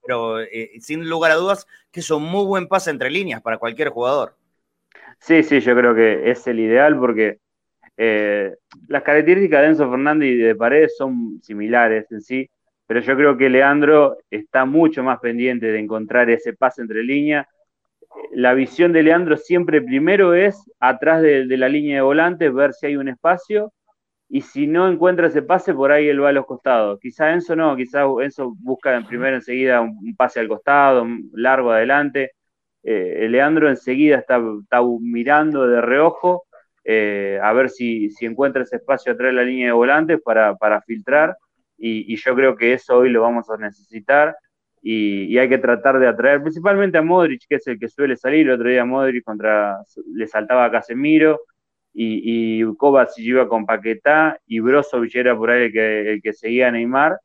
[0.05, 3.57] pero eh, sin lugar a dudas, que es un muy buen pase entre líneas para
[3.57, 4.35] cualquier jugador.
[5.19, 7.39] Sí, sí, yo creo que es el ideal porque
[7.97, 8.55] eh,
[8.87, 12.49] las características de Enzo Fernández y de Paredes son similares en sí
[12.87, 17.45] pero yo creo que Leandro está mucho más pendiente de encontrar ese pase entre líneas.
[18.31, 22.87] La visión de Leandro siempre primero es atrás de, la línea de volantes, ver si
[22.87, 23.73] hay un espacio,
[24.29, 26.99] y si no encuentra ese pase, por ahí él va a los costados.
[26.99, 32.33] Quizá Enzo no, quizá Enzo busca en primero enseguida un, pase al costado, largo adelante.
[32.83, 34.39] Eh, Leandro enseguida está,
[35.01, 36.45] mirando de reojo
[36.83, 40.81] eh, a ver si, encuentra ese espacio atrás de la línea de volantes para, para
[40.81, 41.35] filtrar
[41.77, 44.35] y, yo creo que eso hoy lo vamos a necesitar
[44.81, 48.47] y, hay que tratar de atraer principalmente a Modric, que es el que suele salir.
[48.47, 49.77] El otro día Modric contra,
[50.13, 51.41] le saltaba a Casemiro
[51.99, 56.33] y, y Kovacic iba con Paquetá y Brozovic era por ahí el que, el que
[56.33, 57.19] seguía a Neymar.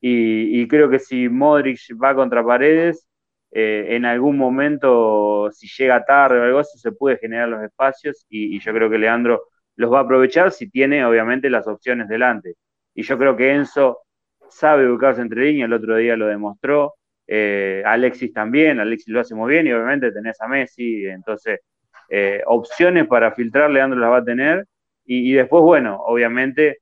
[0.00, 3.06] Y, creo que si Modric va contra Paredes,
[3.50, 8.26] eh, en algún momento, si llega tarde o algo así, se puede generar los espacios
[8.28, 9.42] y, y yo creo que Leandro
[9.76, 12.54] los va a aprovechar si tiene obviamente las opciones delante
[12.94, 14.00] y yo creo que Enzo
[14.48, 16.94] sabe ubicarse entre líneas, el otro día lo demostró,
[17.26, 21.60] eh, Alexis también, Alexis lo hace muy bien y obviamente tenés a Messi, entonces
[22.08, 24.66] eh, opciones para filtrar Leandro las va a tener
[25.04, 26.78] y, después, bueno, obviamente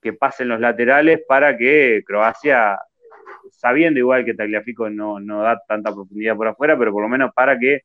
[0.00, 2.78] que pasen los laterales para que Croacia,
[3.50, 7.30] sabiendo igual que Tagliafico no, no da tanta profundidad por afuera, pero por lo menos
[7.34, 7.82] para que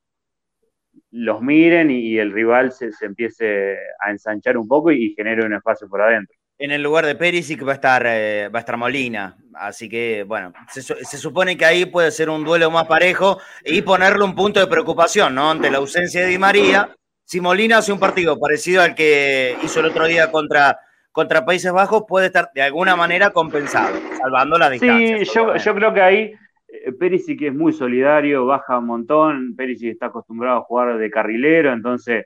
[1.11, 5.87] los miren y, el rival se, empiece a ensanchar un poco y genere un espacio
[5.89, 6.35] por adentro.
[6.63, 9.35] En el lugar de Perisic va a estar, eh, va a estar Molina.
[9.53, 14.23] Así que, bueno, se, supone que ahí puede ser un duelo más parejo y ponerle
[14.23, 15.51] un punto de preocupación, ¿no?
[15.51, 16.89] Ante la ausencia de Di María.
[17.25, 20.79] Si Molina hace un partido parecido al que hizo el otro día contra,
[21.11, 25.17] contra Países Bajos, puede estar de alguna manera compensado, salvando la distancia.
[25.17, 26.33] Sí, yo, creo que ahí
[26.69, 29.53] eh, Perisic es muy solidario, baja un montón.
[29.57, 32.23] Perisic está acostumbrado a jugar de carrilero, entonces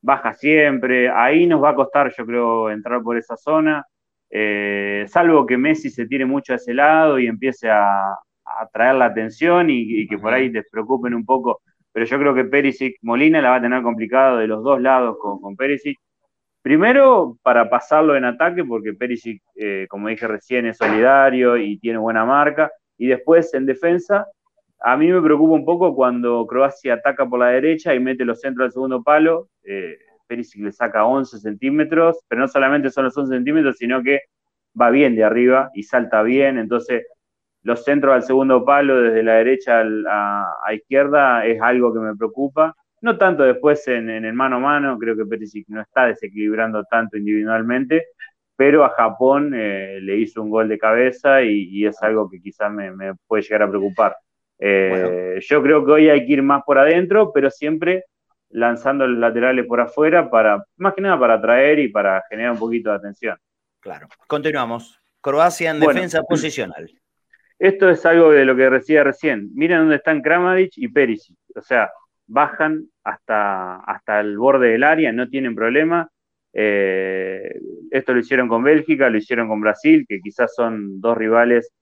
[0.00, 3.84] baja siempre, ahí nos va a costar, yo creo, entrar por esa zona,
[4.30, 9.06] eh, salvo que Messi se tire mucho a ese lado y empiece a, atraer la
[9.06, 11.60] atención y, que por ahí despreocupen un poco,
[11.92, 15.18] pero yo creo que Perisic, Molina la va a tener complicado de los dos lados
[15.20, 15.98] con, con Perisic.
[16.62, 21.98] Primero, para pasarlo en ataque, porque Perisic, eh, como dije recién, es solidario y tiene
[21.98, 24.26] buena marca, y después en defensa,
[24.80, 28.40] a mí me preocupa un poco cuando Croacia ataca por la derecha y mete los
[28.40, 29.48] centros al segundo palo.
[29.64, 34.20] Eh, Perisic le saca 11 centímetros, pero no solamente son los 11 centímetros, sino que
[34.80, 36.58] va bien de arriba y salta bien.
[36.58, 37.06] Entonces,
[37.62, 42.74] los centros al segundo palo, desde la derecha a, izquierda, es algo que me preocupa.
[43.00, 47.16] No tanto después en, el mano a mano, creo que Perisic no está desequilibrando tanto
[47.16, 48.06] individualmente,
[48.56, 52.72] pero a Japón eh, le hizo un gol de cabeza y, es algo que quizás
[52.72, 54.16] me puede llegar a preocupar.
[54.58, 58.04] Eh, yo creo que hoy hay que ir más por adentro, pero siempre
[58.50, 62.58] lanzando los laterales por afuera para, más que nada para atraer y para generar un
[62.58, 63.36] poquito de atención.
[63.80, 64.08] Claro.
[64.26, 65.00] Continuamos.
[65.20, 66.90] Croacia en defensa posicional.
[67.58, 69.50] Esto es algo de lo que decía recién.
[69.54, 71.36] Miren dónde están Kramaric y Perisic.
[71.56, 71.90] O sea,
[72.26, 76.08] bajan hasta, hasta el borde del área, no tienen problema.
[76.52, 77.58] Eh,
[77.90, 81.72] esto lo hicieron con Bélgica, lo hicieron con Brasil, que quizás son dos rivales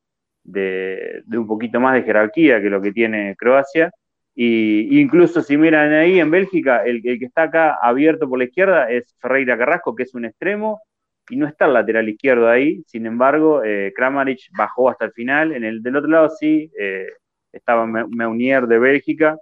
[0.47, 3.91] de, un poquito más de jerarquía que lo que tiene Croacia.
[4.35, 8.91] Y incluso si miran ahí en Bélgica, el, que está acá abierto por la izquierda
[8.91, 10.83] es Ferreira Carrasco, que es un extremo,
[11.31, 12.83] y no está el lateral izquierdo ahí.
[12.87, 15.53] Sin embargo, eh, Kramaric bajó hasta el final.
[15.53, 17.07] En el del otro lado sí eh,
[17.53, 19.39] estaba Meunier de Bélgica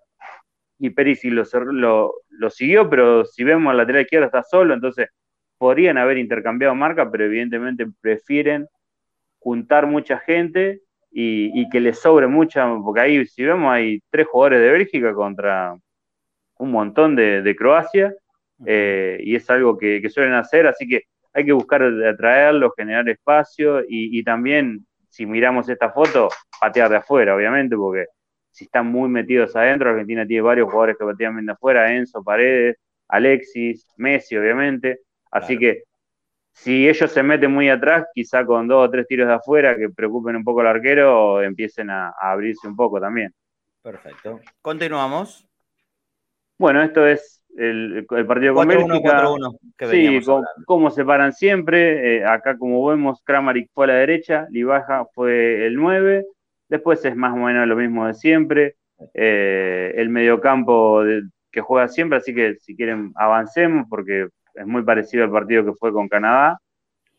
[0.79, 5.09] y Perisic lo, lo, lo, siguió, pero si vemos el lateral izquierdo está solo, entonces
[5.59, 8.67] podrían haber intercambiado marca, pero evidentemente prefieren
[9.39, 10.81] juntar mucha gente
[11.17, 15.77] y, que le sobre mucha, porque ahí, si vemos, hay tres jugadores de Bélgica contra
[16.59, 18.13] un montón de, Croacia,
[18.67, 23.83] eh, y es algo que, suelen hacer, así que hay que buscar atraerlo, generar espacio,
[23.89, 26.29] y, también, si miramos esta foto,
[26.61, 28.07] patear de afuera, obviamente, porque
[28.51, 32.25] si están muy metidos adentro, Argentina tiene varios jugadores que patean bien de afuera, Enzo,
[32.25, 35.01] Paredes, Alexis, Messi, obviamente,
[35.31, 35.85] así que
[36.55, 39.91] si ellos se meten muy atrás, quizá con dos o tres tiros de afuera que
[39.91, 43.35] preocupen un poco al arquero, empiecen a, abrirse un poco también.
[43.83, 44.41] Perfecto.
[44.63, 45.47] Continuamos.
[46.57, 49.29] Bueno, esto es el, partido con Bélgica.
[49.91, 50.21] sí,
[50.65, 52.19] cómo se paran siempre.
[52.19, 56.25] Eh, acá, como vemos, Kramaric fue a la derecha, Libaja fue el 9.
[56.69, 58.77] Después es más o menos lo mismo de siempre.
[59.13, 61.03] Eh, el mediocampo
[61.51, 65.73] que juega siempre, así que si quieren avancemos porque es muy parecido al partido que
[65.75, 66.59] fue con Canadá.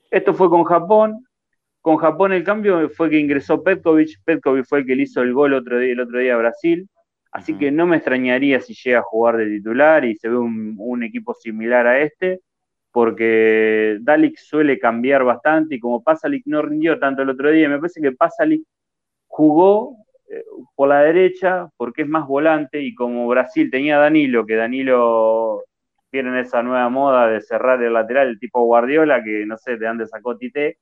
[0.10, 1.26] Esto fue con Japón.
[1.82, 4.22] Con Japón el cambio fue que ingresó Petkovic.
[4.24, 6.90] Petkovic fue el que le hizo el gol otro día, el otro día a Brasil.
[7.36, 11.04] Así que no me extrañaría si llega a jugar de titular y se ve un,
[11.04, 12.40] equipo similar a este,
[12.94, 17.78] porque Dalik suele cambiar bastante y como Pasalic no rindió tanto el otro día, me
[17.78, 18.64] parece que Pasalic
[19.28, 19.98] jugó
[20.30, 20.46] eh,
[20.76, 25.66] por la derecha porque es más volante y como Brasil tenía Danilo, que Danilo
[26.16, 29.86] tienen esa nueva moda de cerrar el lateral, el tipo Guardiola, que no sé de
[29.86, 30.78] dónde sacó Tite.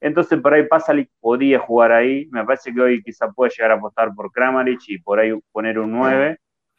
[0.00, 2.28] Entonces por ahí Pasalic podía jugar ahí.
[2.30, 5.78] Me parece que hoy quizá puede llegar a apostar por Kramaric y por ahí poner
[5.78, 6.38] un 9.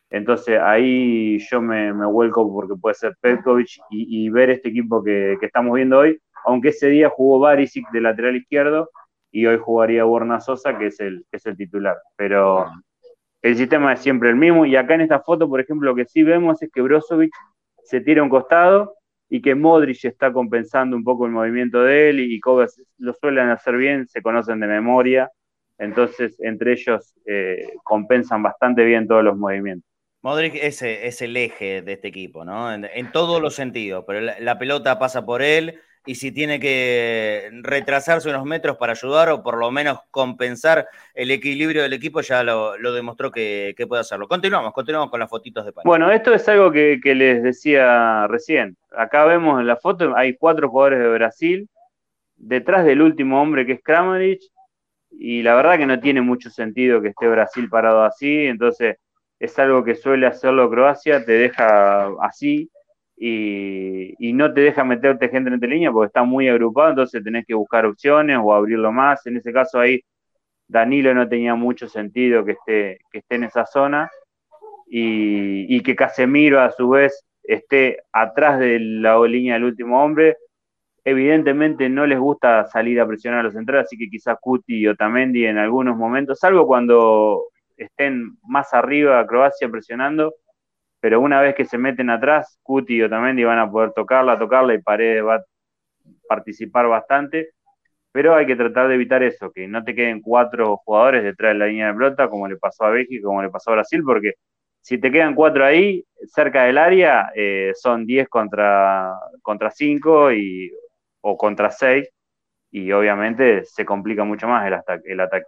[0.10, 5.76] Entonces ahí yo me, vuelco porque puede ser Petkovic y, ver este equipo que, estamos
[5.76, 8.90] viendo hoy, aunque ese día jugó Barisic de lateral izquierdo
[9.32, 11.98] y hoy jugaría Borna Sosa, que es el, que es el titular.
[12.16, 12.66] Pero
[13.44, 14.66] el sistema es siempre el mismo.
[14.66, 17.32] Y acá en esta foto, por ejemplo, lo que sí vemos es que Brozovic
[17.84, 18.96] se tira a un costado
[19.30, 23.50] y que Modric está compensando un poco el movimiento de él y, Kovac lo suelen
[23.50, 25.30] hacer bien, se conocen de memoria.
[25.78, 29.90] Entonces, entre ellos eh, compensan bastante bien todos los movimientos.
[30.22, 32.74] Modric es, es el eje de este equipo, ¿no?
[32.74, 38.30] En, todos los sentidos, pero la pelota pasa por él, y si tiene que retrasarse
[38.30, 42.76] unos metros para ayudar o por lo menos compensar el equilibrio del equipo, ya lo,
[42.94, 44.28] demostró que, puede hacerlo.
[44.28, 45.86] Continuamos, continuamos con las fotitos de panel.
[45.86, 48.76] Bueno, esto es algo que, les decía recién.
[48.92, 51.70] Acá vemos en la foto, hay cuatro jugadores de Brasil,
[52.36, 54.42] detrás del último hombre que es Kramaric,
[55.12, 58.98] y la verdad que no tiene mucho sentido que esté Brasil parado así, entonces
[59.40, 62.70] es algo que suele hacerlo Croacia, te deja así,
[63.16, 67.54] y, no te deja meterte gente en línea porque está muy agrupado, entonces tenés que
[67.54, 69.26] buscar opciones o abrirlo más.
[69.28, 70.02] En ese caso ahí
[70.68, 74.10] Danilo no tenía mucho sentido que esté, que esté en esa zona
[74.88, 80.38] y, que Casemiro a su vez esté atrás de la línea del último hombre.
[81.04, 84.88] Evidentemente no les gusta salir a presionar a los centrales, así que quizás Cuti y
[84.88, 87.46] Otamendi en algunos momentos, salvo cuando
[87.76, 90.34] estén más arriba Croacia presionando,
[91.04, 94.74] pero una vez que se meten atrás, Cuti y Otamendi van a poder tocarla, tocarla
[94.74, 95.44] y Paredes va a
[96.30, 97.50] participar bastante,
[98.14, 101.60] pero hay que tratar de evitar eso, que no te queden cuatro jugadores detrás de
[101.60, 104.36] la línea de pelota, como le pasó a México, como le pasó a Brasil, porque
[104.80, 109.12] si te quedan cuatro ahí, cerca del área, eh, son 10 contra,
[109.42, 110.72] contra 5 y,
[111.20, 112.08] o contra 6,
[112.72, 115.12] y obviamente se complica mucho más el, ataque.
[115.12, 115.48] El ataque.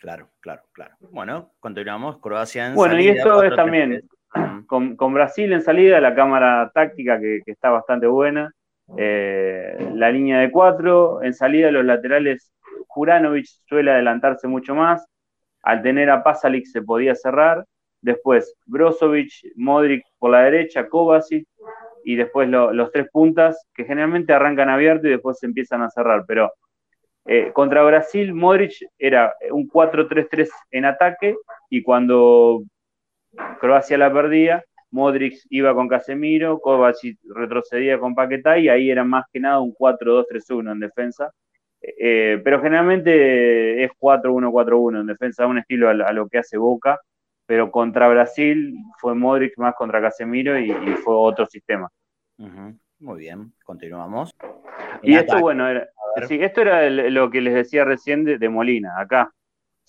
[0.00, 0.96] Claro, claro, claro.
[0.98, 2.18] Bueno, continuamos.
[2.18, 4.02] Croacia en Bueno, y esto es también
[4.66, 8.52] con, Brasil en salida, la cámara táctica que, está bastante buena.
[8.96, 12.52] Eh, la línea de cuatro, en salida los laterales,
[12.88, 15.04] Juranovic suele adelantarse mucho más.
[15.62, 17.64] Al tener a Pasalic se podía cerrar.
[18.00, 21.46] Después Brozovic, Modric por la derecha, Kovacic
[22.02, 26.24] y después los tres puntas que generalmente arrancan abierto y después se empiezan a cerrar.
[26.26, 26.50] Pero
[27.26, 31.36] eh, contra Brasil, Modric era un 4-3-3 en ataque
[31.68, 32.62] y cuando
[33.60, 39.24] Croacia la perdía, Modric iba con Casemiro, Kovacic retrocedía con Paquetá y ahí era más
[39.32, 41.32] que nada un 4-2-3-1 en defensa.
[41.82, 47.00] Eh, pero generalmente es 4-1-4-1 en defensa, un estilo a, lo que hace Boca,
[47.46, 51.88] pero contra Brasil fue Modric más contra Casemiro y, fue otro sistema.
[52.36, 54.30] Muy bien, continuamos.
[55.02, 59.32] Y esto, bueno, era, esto era lo que les decía recién de Molina, acá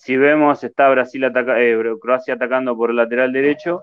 [0.02, 3.82] si vemos, está Brasil ataca, eh, Croacia atacando por el lateral derecho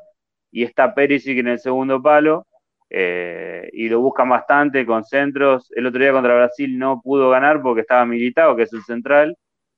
[0.52, 2.46] y está Perisic en el segundo palo
[2.90, 5.72] eh, y lo buscan bastante con centros.
[5.74, 9.38] El otro día contra Brasil no pudo ganar porque estaba militado, que es el central,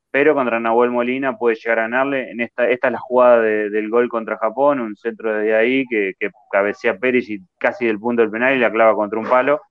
[0.10, 2.32] pero contra Nahuel Molina puede llegar a ganarle.
[2.32, 6.13] En esta, esta es la jugada del gol contra Japón, un centro desde ahí que,
[6.19, 9.62] que cabecea Perisic casi del punto del penal y la clava contra un palo.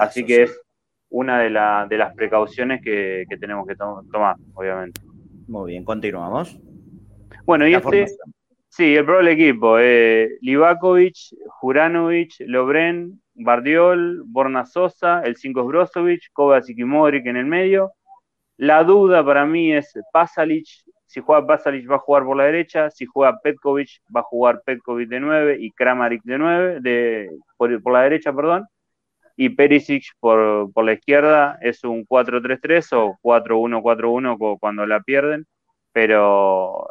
[0.00, 0.60] Así que es
[1.10, 1.50] una de,
[1.88, 5.00] de, las precauciones que, tenemos que tomar, obviamente.
[5.48, 6.58] Muy bien, continuamos.
[7.46, 8.06] Bueno, y este,
[8.68, 15.66] sí, el pro del equipo, eh, Livakovic, Juranovic, Lobren, Bardiol, Borna Sosa, el 5 es
[15.66, 17.92] Brozovic, Kovacic y Modric en el medio.
[18.58, 20.66] La duda para mí es Pasalic,
[21.06, 24.60] si juega Pasalic va a jugar por la derecha, si juega Petkovic va a jugar
[24.66, 28.66] Petkovic de 9 y Kramaric de 9, de, por, por la derecha, perdón.
[29.40, 35.46] Y Perisic por, por la izquierda es un 4-3-3 o 4-1-4-1 cuando la pierden,
[35.92, 36.88] pero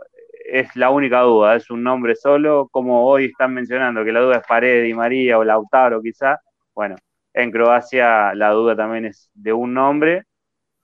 [0.50, 4.38] es la única duda, es un nombre solo, como hoy están mencionando que la duda
[4.38, 6.40] es Paredes y María o Lautaro quizá,
[6.74, 6.96] bueno,
[7.34, 10.24] en Croacia la duda también es de un nombre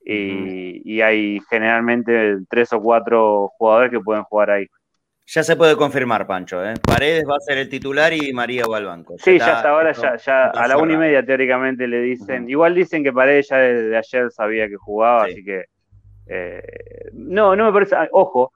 [0.04, 4.68] y, hay generalmente tres o cuatro jugadores que pueden jugar ahí.
[5.26, 6.64] Ya se puede confirmar, Pancho.
[6.64, 6.74] ¿eh?
[6.86, 9.16] Paredes va a ser el titular y María va al banco.
[9.18, 12.50] sí, ya hasta ahora, ya, a la una y media teóricamente le dicen.
[12.50, 15.66] Igual dicen que Paredes ya desde ayer sabía que jugaba, así que.
[16.28, 17.96] Eh, no, no me parece.
[17.96, 18.52] Ah, ojo,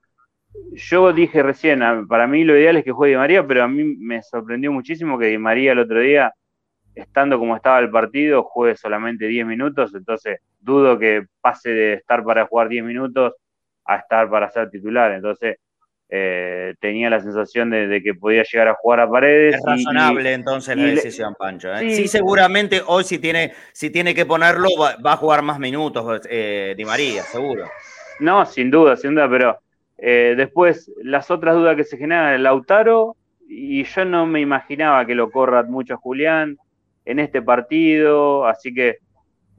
[0.74, 3.84] yo dije recién, para mí lo ideal es que juegue Di María, pero a mí
[3.98, 6.34] me sorprendió muchísimo que Di María el otro día,
[6.96, 9.96] estando como estaba el partido, juegue solamente 10 minutos.
[9.96, 13.34] Entonces, dudo que pase de estar para jugar 10 minutos
[13.86, 15.14] a estar para ser titular.
[15.14, 15.58] Entonces
[16.10, 19.56] eh, tenía la sensación de, que podía llegar a jugar a paredes.
[19.56, 21.74] Es razonable entonces la decisión, Pancho.
[21.74, 21.91] ¿eh?
[21.91, 26.74] Sí, seguramente hoy si tiene, si tiene que ponerlo va, a jugar más minutos eh,
[26.78, 27.65] Di María, seguro.
[28.20, 29.60] No, sin duda, sin duda, pero
[29.98, 33.15] después las otras dudas que se generan, el Lautaro,
[33.48, 36.58] y yo no me imaginaba que lo corra mucho a Julián
[37.06, 38.98] en este partido, así que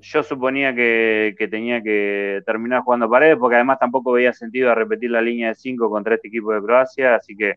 [0.01, 5.11] yo suponía que, tenía que terminar jugando paredes, porque además tampoco veía sentido a repetir
[5.11, 7.57] la línea de 5 contra este equipo de Croacia, así que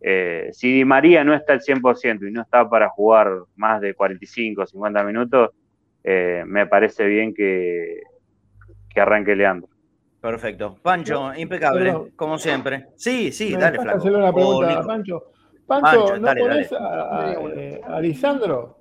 [0.00, 3.94] eh, si Di María no está al 100% y no está para jugar más de
[3.94, 5.50] 45 50 minutos,
[6.04, 8.02] eh, me parece bien que,
[8.88, 9.68] que arranque Leandro.
[10.20, 10.76] Perfecto.
[10.82, 12.88] Pancho, impecable, como siempre.
[12.96, 13.98] Sí, sí, dale, Flaco.
[13.98, 15.22] hacerle una pregunta a Pancho.
[15.66, 18.75] Pancho, ¿no dale, a, a Lisandro?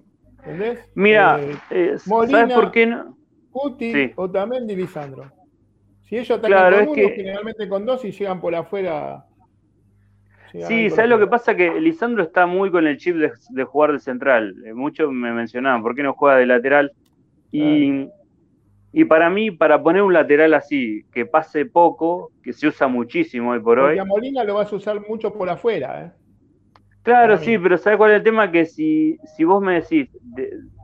[0.45, 0.79] ¿Entendés?
[0.93, 3.17] Mira, eh, eh, ¿sabes por qué no?
[3.51, 4.11] Cuti sí.
[4.15, 5.31] o también Di Lisandro.
[6.03, 9.25] Si ellos atacan con uno, generalmente con dos y llegan por afuera.
[10.67, 11.55] Sí, ¿sabes lo que pasa?
[11.55, 14.55] Que Lisandro está muy con el chip de, jugar de central.
[14.65, 16.93] Eh, muchos me mencionaban, ¿por qué no juega de lateral?
[17.51, 18.07] Y,
[18.93, 23.51] y, para mí, para poner un lateral así, que pase poco, que se usa muchísimo
[23.51, 23.99] hoy por Porque hoy.
[23.99, 26.24] a Molina lo vas a usar mucho por afuera, ¿eh?
[27.05, 28.51] Claro, sí, pero ¿sabes cuál es el tema?
[28.51, 30.09] Que si, si vos me decís,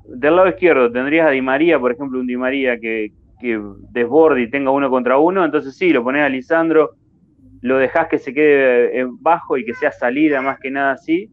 [0.06, 4.44] del lado izquierdo tendrías a Di María, por ejemplo, un Di María que, que desborde
[4.44, 6.92] y tenga uno contra uno, entonces sí, lo pones a Lisandro,
[7.62, 11.28] lo dejás que se quede bajo y que sea salida más que nada así,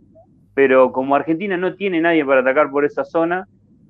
[0.55, 3.47] pero como Argentina no tiene nadie para atacar por esa zona,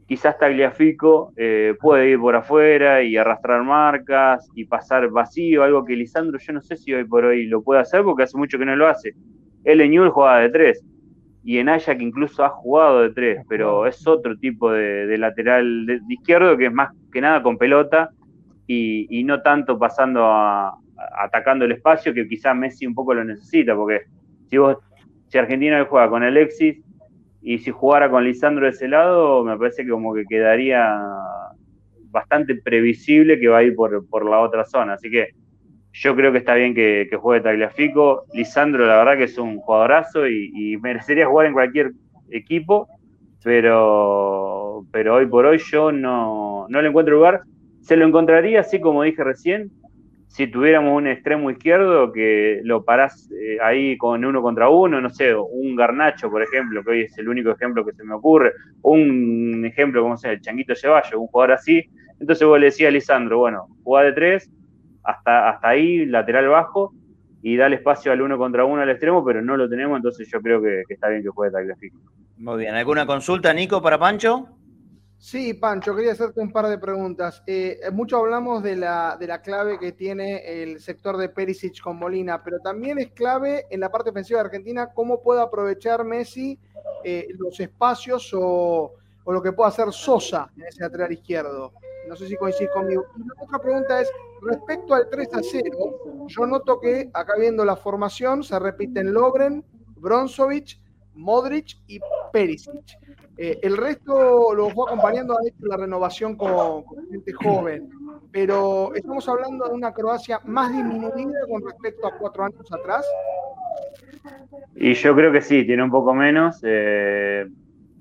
[0.08, 5.94] quizás Tagliafico eh, puede ir por afuera y arrastrar marcas y pasar vacío, algo que
[5.94, 8.66] Lisandro yo no sé si hoy por hoy lo puede hacer porque hace mucho que
[8.66, 9.14] no lo hace.
[9.68, 10.83] El Ñul jugaba de tres
[11.44, 16.00] y en Ajax incluso ha jugado de tres, pero es otro tipo de, lateral de,
[16.09, 18.09] izquierdo que es más que nada con pelota
[18.66, 20.74] y, no tanto pasando a,
[21.22, 24.04] atacando el espacio que quizá Messi un poco lo necesita, porque
[24.46, 24.78] si vos,
[25.26, 26.83] si Argentina juega con Alexis
[27.42, 30.98] y si jugara con Lisandro de ese lado, me parece que como que quedaría
[32.11, 35.28] bastante previsible que va a ir por, por la otra zona, así que
[36.00, 38.24] yo creo que está bien que, juegue Tagliafico.
[38.32, 41.92] Lisandro, la verdad que es un jugadorazo y, merecería jugar en cualquier
[42.30, 42.88] equipo,
[43.42, 47.42] pero, pero hoy por hoy yo no, no le encuentro lugar.
[47.80, 49.70] Se lo encontraría, así como dije recién,
[50.28, 55.11] si tuviéramos un extremo izquierdo que lo parás eh, ahí con uno contra uno, no
[55.11, 58.52] sé, un Garnacho, por ejemplo, que hoy es el único ejemplo que se me ocurre,
[58.82, 61.82] un ejemplo como sea el Changuito Ceballos, un jugador así.
[62.20, 64.50] Entonces vos le decías a Lisandro, bueno, juega de tres,
[65.02, 66.92] hasta, hasta ahí, lateral bajo,
[67.42, 70.28] y da el espacio al uno contra uno al extremo, pero no lo tenemos, entonces
[70.28, 71.98] yo creo que, está bien que juegue Tagliafico.
[72.38, 74.48] Muy bien, ¿alguna consulta, Nico, para Pancho?
[75.18, 77.42] Sí, Pancho, quería hacerte un par de preguntas.
[77.46, 81.98] Eh, mucho hablamos de la, de la clave que tiene el sector de Perisic con
[81.98, 86.61] Molina, pero también es clave en la parte ofensiva de Argentina cómo puede aprovechar Messi
[87.02, 91.72] eh, los espacios o, o, lo que pueda hacer Sosa en ese lateral izquierdo.
[92.08, 93.04] No sé si coincide conmigo.
[93.16, 94.08] Y la otra pregunta es,
[94.42, 99.64] respecto al 3 a 0, yo noto que acá viendo la formación se repiten Lobren,
[99.96, 100.79] Bronzovic,
[101.14, 102.01] Modric y
[102.33, 102.98] Perisic.
[103.37, 107.88] Eh, el resto lo fue acompañando a la renovación con, gente joven,
[108.33, 113.07] pero estamos hablando de una Croacia más disminuida con respecto a cuatro años atrás.
[114.75, 116.60] Y yo creo que sí, tiene un poco menos.
[116.65, 117.46] Eh,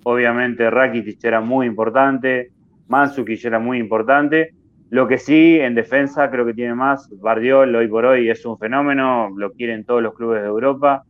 [0.04, 2.52] obviamente Rakitic era muy importante,
[2.88, 4.54] Mansukic era muy importante.
[4.90, 7.10] Lo que sí, en defensa creo que tiene más.
[7.20, 11.04] Bardiol hoy por hoy es un fenómeno, lo quieren todos los clubes de Europa.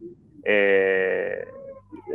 [0.44, 1.46] Eh,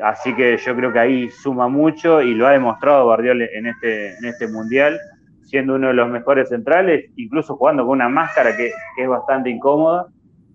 [0.02, 4.16] así que yo creo que ahí suma mucho y lo ha demostrado Bardiol en este,
[4.16, 4.98] en este mundial,
[5.42, 10.06] siendo uno de los mejores centrales, incluso jugando con una máscara que, es bastante incómoda.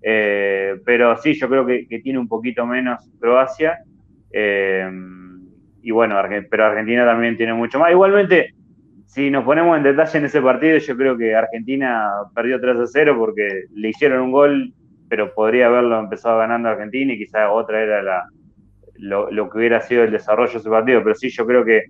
[0.02, 3.80] Eh, pero sí, yo creo que, tiene un poquito menos Croacia.
[4.32, 4.90] Eh,
[5.82, 6.18] y bueno,
[6.50, 7.92] pero Argentina también tiene mucho más.
[7.92, 8.57] Igualmente,
[9.08, 12.86] si nos ponemos en detalle en ese partido, yo creo que Argentina perdió 3 a
[12.86, 14.74] 0 porque le hicieron un gol,
[15.10, 18.28] pero podría haberlo empezado ganando Argentina y quizá otra era la,
[18.98, 21.02] lo, que hubiera sido el desarrollo de ese partido.
[21.04, 21.86] Pero sí, yo creo que,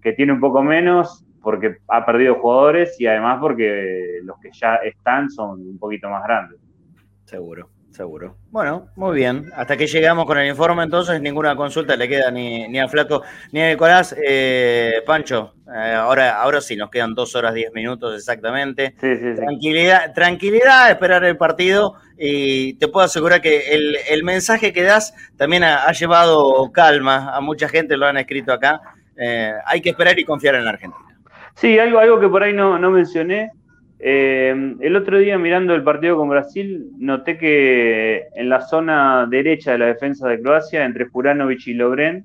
[0.00, 4.76] que tiene un poco menos porque ha perdido jugadores y además porque los que ya
[4.76, 6.60] están son un poquito más grandes.
[7.24, 8.36] Seguro, seguro.
[8.50, 9.50] Bueno, muy bien.
[9.54, 13.22] Hasta que llegamos con el informe, entonces ninguna consulta le queda ni, ni a Flaco
[13.52, 14.14] ni a Nicolás.
[14.22, 18.94] Eh, Pancho, eh, ahora, ahora sí, nos quedan dos horas diez minutos exactamente.
[19.00, 24.82] Sí, sí, tranquilidad, tranquilidad, esperar el partido y te puedo asegurar que el, mensaje que
[24.82, 28.80] das también ha, llevado calma a mucha gente, lo han escrito acá.
[29.16, 31.10] Eh, hay que esperar y confiar en la Argentina.
[31.54, 33.50] Sí, algo, algo que por ahí no, mencioné.
[34.02, 39.72] Eh, el otro día mirando el partido con Brasil, noté que en la zona derecha
[39.72, 42.24] de la defensa de Croacia, entre Juranovic y Lobren,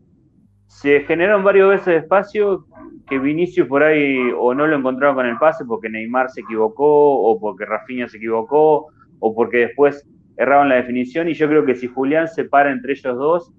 [0.67, 2.65] se generaron varias veces espacio
[3.09, 7.19] que Vinicius por ahí o no lo encontraba con el pase porque Neymar se equivocó
[7.19, 8.87] o porque Rafinha se equivocó
[9.19, 10.07] o porque después
[10.37, 11.27] erraban la definición.
[11.27, 13.53] Y yo creo que si Julián se para entre ellos dos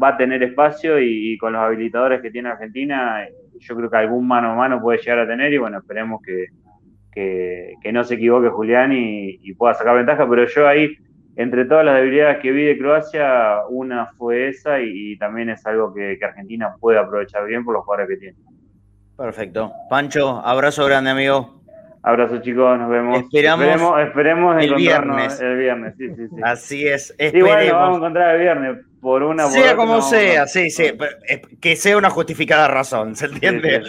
[0.00, 3.26] va a tener espacio y con los habilitadores que tiene Argentina
[3.58, 6.46] yo creo que algún mano a mano puede llegar a tener y bueno, esperemos que,
[7.92, 10.96] no se equivoque Julián y, pueda sacar ventaja, pero yo ahí,
[11.36, 15.92] entre todas las debilidades que vi de Croacia, una fue esa y, también es algo
[15.94, 18.38] que, Argentina puede aprovechar bien por los jugadores que tiene.
[19.16, 19.72] Perfecto.
[19.88, 21.62] Pancho, abrazo grande, amigo.
[22.04, 23.20] Abrazo chicos, nos vemos.
[23.20, 25.40] Esperamos esperemos, el viernes.
[25.40, 26.36] El viernes, sí, sí, sí.
[26.42, 27.14] Así es.
[27.18, 29.46] Igual nos vamos a encontrar el viernes por una.
[29.46, 30.92] Sea como sea, sí, sí.
[31.60, 33.82] Que sea una justificada razón, ¿se entiende?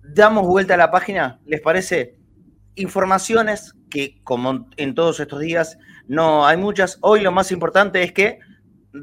[0.02, 2.16] Damos vuelta a la página, ¿les parece?
[2.76, 6.98] informaciones que, como en todos estos días, no hay muchas.
[7.00, 8.38] Hoy lo más importante es que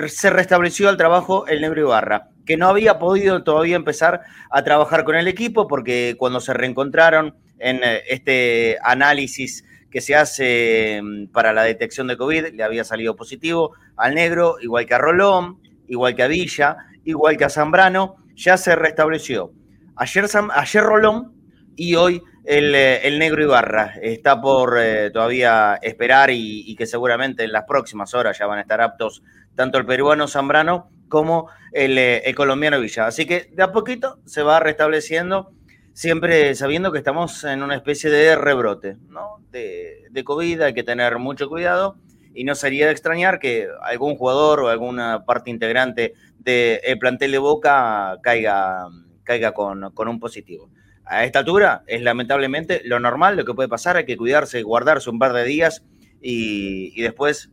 [0.07, 5.03] se restableció el trabajo el Negro Ibarra, que no había podido todavía empezar a trabajar
[5.03, 11.27] con el equipo porque cuando se reencontraron en eh, este análisis que se hace mm,
[11.27, 15.59] para la detección de COVID, le había salido positivo al Negro, igual que a Rolón,
[15.87, 19.51] igual que a Villa, igual que a Zambrano, ya se restableció.
[19.97, 20.25] Ayer,
[20.55, 21.33] ayer Rolón
[21.75, 23.93] y hoy eh, el, negro Ibarra.
[24.01, 28.61] Está por eh, todavía esperar y, que seguramente en las próximas horas ya van a
[28.61, 29.21] estar aptos
[29.55, 33.07] tanto el peruano Zambrano como eh, el, colombiano Villa.
[33.07, 35.51] Así que de a poquito se va restableciendo,
[35.93, 39.43] siempre sabiendo que estamos en una especie de rebrote ¿no?
[39.51, 41.97] de, de COVID, hay que tener mucho cuidado
[42.33, 47.37] y no sería de extrañar que algún jugador o alguna parte integrante del plantel de
[47.37, 48.87] Boca caiga,
[49.23, 50.69] caiga con, con un positivo
[51.11, 55.09] a esta altura es lamentablemente lo normal, lo que puede pasar, hay que cuidarse, guardarse
[55.09, 55.83] un par de días
[56.21, 57.51] y, después,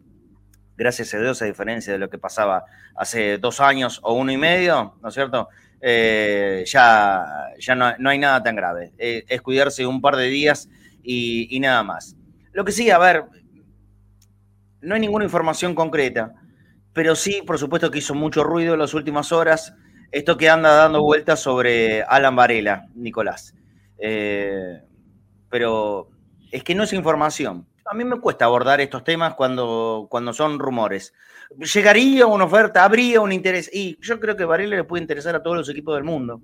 [0.79, 2.65] gracias a Dios, a diferencia de lo que pasaba
[2.97, 5.49] hace dos años o uno y medio, ¿no es cierto?
[5.81, 7.25] Eh, ya
[7.59, 8.93] ya no, hay nada tan grave.
[8.97, 10.69] Eh, es cuidarse un par de días
[11.03, 12.17] y, y nada más.
[12.53, 13.25] Lo que sí, a ver,
[14.81, 16.33] no hay ninguna información concreta,
[16.95, 19.75] pero sí, por supuesto que hizo mucho ruido en las últimas horas
[20.11, 23.55] esto que anda dando vueltas sobre Alan Varela, Nicolás.
[23.99, 24.81] Eh,
[25.51, 26.09] pero
[26.51, 27.67] es que no es información.
[27.91, 31.15] A mí me cuesta abordar estos temas cuando, cuando son rumores.
[31.75, 32.85] ¿Llegaría una oferta?
[32.85, 33.71] ¿Habría un interés?
[33.73, 36.43] Y yo creo que Varela le puede interesar a todos los equipos del mundo.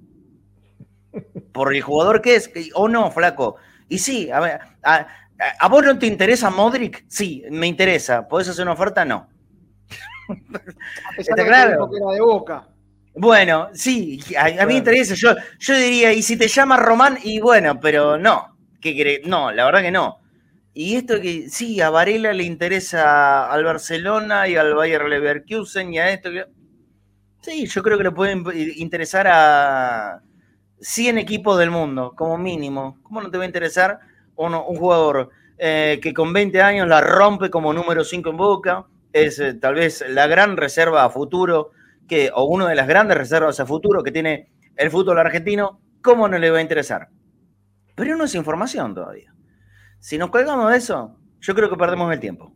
[1.53, 3.57] Por el jugador que es, o no, flaco.
[3.89, 7.05] Y sí, a, ver, a, vos no te interesa Modric?
[7.09, 8.27] Sí, me interesa.
[8.27, 9.05] ¿Podés hacer una oferta?
[9.05, 9.29] No.
[11.19, 11.91] ¿Está claro?
[11.91, 12.69] Que era de boca.
[13.17, 15.15] Bueno, sí, a, mí me interesa.
[15.15, 18.57] Yo, yo diría, y si te llama Román, y bueno, pero no.
[18.81, 20.24] ¿Qué No, la verdad que no.
[20.75, 25.99] Y esto que sí, a Varela le interesa al Barcelona y al Bayer Leverkusen y
[25.99, 26.47] a esto que.
[27.41, 28.45] Sí, yo creo que le pueden
[28.77, 30.21] interesar a
[30.81, 32.99] 100 equipos del mundo, como mínimo.
[33.03, 34.01] ¿Cómo no te va a interesar
[34.35, 38.87] un, un jugador eh, que con 20 años la rompe como número 5 en boca?
[39.13, 41.71] Es eh, tal vez la gran reserva a futuro
[42.09, 46.27] que, o una de las grandes reservas a futuro que tiene el fútbol argentino, ¿cómo
[46.29, 47.09] no le va a interesar?
[47.95, 49.34] Pero no es información todavía.
[50.05, 52.53] Si nos colgamos de eso, Yo creo que perdemos el tiempo.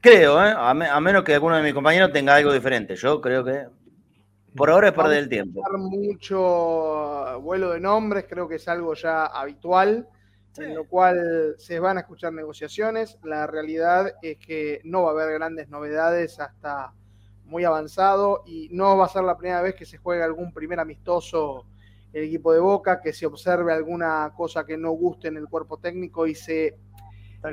[0.00, 0.54] Creo, ¿eh?
[0.56, 2.96] a, menos que alguno de mis compañeros tenga algo diferente.
[2.96, 3.66] Yo creo que
[4.56, 5.62] por ahora es perder el tiempo.
[5.76, 10.08] Mucho vuelo de nombres, creo que es algo ya habitual,
[10.56, 13.18] en lo cual se van a escuchar negociaciones.
[13.22, 16.94] La realidad es que no va a haber grandes novedades hasta
[17.44, 20.80] muy avanzado y no va a ser la primera vez que se juegue algún primer
[20.80, 21.66] amistoso
[22.12, 25.78] el equipo de Boca, que se observe alguna cosa que no guste en el cuerpo
[25.78, 26.78] técnico y se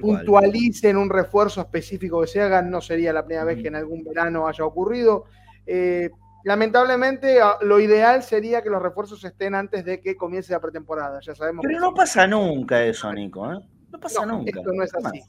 [0.01, 3.75] puntualice en un refuerzo específico que se haga, no sería la primera vez que en
[3.75, 5.25] algún verano haya ocurrido.
[5.65, 6.09] Eh,
[6.43, 11.19] lamentablemente, lo ideal sería que los refuerzos estén antes de que comience la pretemporada.
[11.21, 11.63] Ya sabemos.
[11.65, 13.51] Pero no pasa nunca eso, Nico.
[13.51, 13.59] ¿eh?
[13.89, 14.51] No pasa nunca.
[14.59, 15.21] Esto no es así.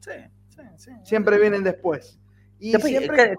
[0.00, 0.10] Sí,
[0.48, 0.90] sí, sí.
[1.04, 2.18] Siempre vienen después.
[2.60, 2.72] Y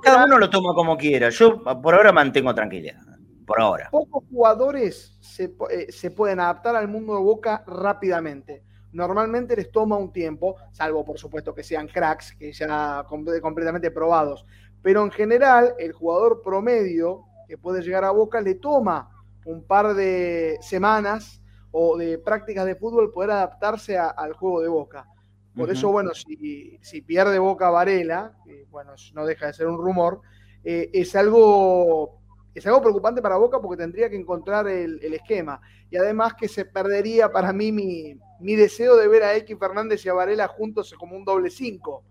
[0.01, 1.29] cada uno lo toma como quiera.
[1.29, 3.08] Yo por ahora mantengo tranquilidad.
[3.49, 3.89] Por ahora.
[3.91, 9.97] Pocos jugadores se, eh, se pueden adaptar al mundo de Boca rápidamente normalmente les toma
[9.97, 14.45] un tiempo, salvo por supuesto que sean cracks, que ya completamente probados.
[14.81, 19.09] Pero en general, el jugador promedio que puede llegar a Boca le toma
[19.45, 21.41] un par de semanas
[21.71, 25.07] o de prácticas de fútbol poder adaptarse al juego de Boca.
[25.55, 28.33] Por eso, bueno, si, pierde Boca Varela,
[28.69, 30.21] bueno, no deja de ser un rumor,
[30.63, 32.18] eh, es algo
[32.59, 35.61] es algo preocupante para Boca porque tendría que encontrar el, esquema.
[35.89, 40.05] Y además que se perdería para mí mi, mi, deseo de ver a X Fernández
[40.05, 42.03] y a Varela juntos como un doble 5.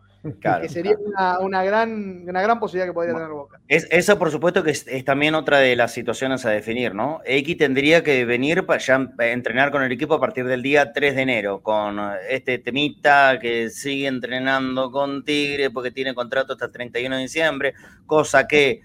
[0.63, 0.97] que sería
[1.41, 3.61] una, gran, una gran posibilidad que podría tener Boca.
[3.69, 7.21] Es, eso, por supuesto, que es, también otra de las situaciones a definir, ¿no?
[7.25, 11.15] X tendría que venir para ya entrenar con el equipo a partir del día 3
[11.15, 16.73] de enero, con este temita que sigue entrenando con Tigre porque tiene contrato hasta el
[16.73, 17.75] 31 de diciembre,
[18.07, 18.81] cosa que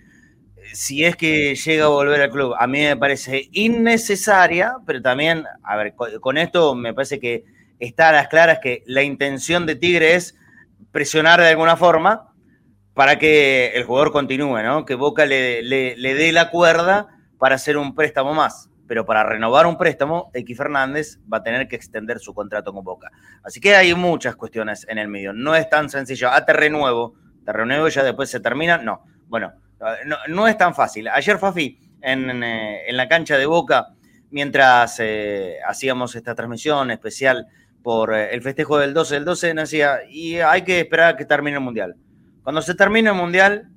[0.71, 5.45] si es que llega a volver al club, a mí me parece innecesaria, pero también,
[5.63, 7.43] a ver, con, esto me parece que
[7.79, 10.37] está a las claras que la intención de Tigre es
[10.91, 12.33] presionar de alguna forma
[12.93, 14.85] para que el jugador continúe, ¿no?
[14.85, 17.07] Que Boca le, dé la cuerda
[17.37, 18.69] para hacer un préstamo más.
[18.85, 22.83] Pero para renovar un préstamo, X Fernández va a tener que extender su contrato con
[22.83, 23.09] Boca.
[23.41, 25.33] Así que hay muchas cuestiones en el medio.
[25.33, 26.29] No es tan sencillo.
[26.31, 27.15] Ah, te renuevo.
[27.45, 28.77] Te renuevo y ya después se termina.
[28.77, 29.03] No.
[29.27, 29.53] Bueno,
[30.27, 31.07] no, es tan fácil.
[31.07, 33.93] Ayer, Fafi, en, eh, en la cancha de Boca,
[34.29, 37.47] mientras eh, hacíamos esta transmisión especial
[37.81, 41.25] por eh, el festejo del 12 del 12, decía, y hay que esperar a que
[41.25, 41.95] termine el Mundial.
[42.43, 43.69] Cuando se termine el Mundial,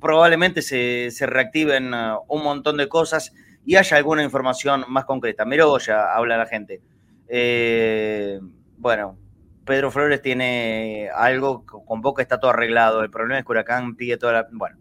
[0.00, 1.92] probablemente se, se reactiven
[2.28, 3.32] un montón de cosas
[3.64, 5.44] y haya alguna información más concreta.
[5.86, 6.80] ya habla la gente.
[8.76, 9.18] bueno,
[9.64, 13.02] Pedro Flores tiene algo, con Boca está todo arreglado.
[13.02, 14.48] El problema es que Huracán pide toda la.
[14.52, 14.76] Bueno,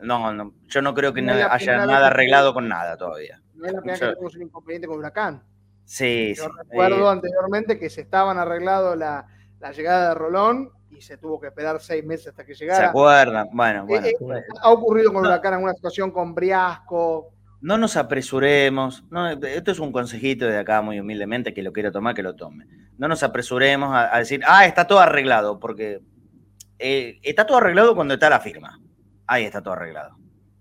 [0.00, 3.40] no, no, yo no creo que no haya nada arreglado con nada todavía.
[3.54, 5.42] No es la primera que tenemos un inconveniente con Huracán.
[5.84, 9.26] Sí, yo recuerdo eh, anteriormente que se estaban arreglado la,
[9.60, 12.80] la, llegada de Rolón y se tuvo que esperar seis meses hasta que llegara.
[12.80, 13.48] ¿Se acuerdan?
[13.52, 14.36] Bueno, eh, bueno.
[14.38, 17.32] Eh, ha ocurrido con Huracán en una situación con Briasco.
[17.60, 19.04] No nos apresuremos.
[19.10, 22.34] No, esto es un consejito de acá, muy humildemente, que lo quiero tomar, que lo
[22.34, 22.66] tome.
[22.98, 26.00] No nos apresuremos a, decir, ah, está todo arreglado, porque
[26.78, 28.80] está todo arreglado cuando está la firma
[29.26, 30.16] ahí está todo arreglado.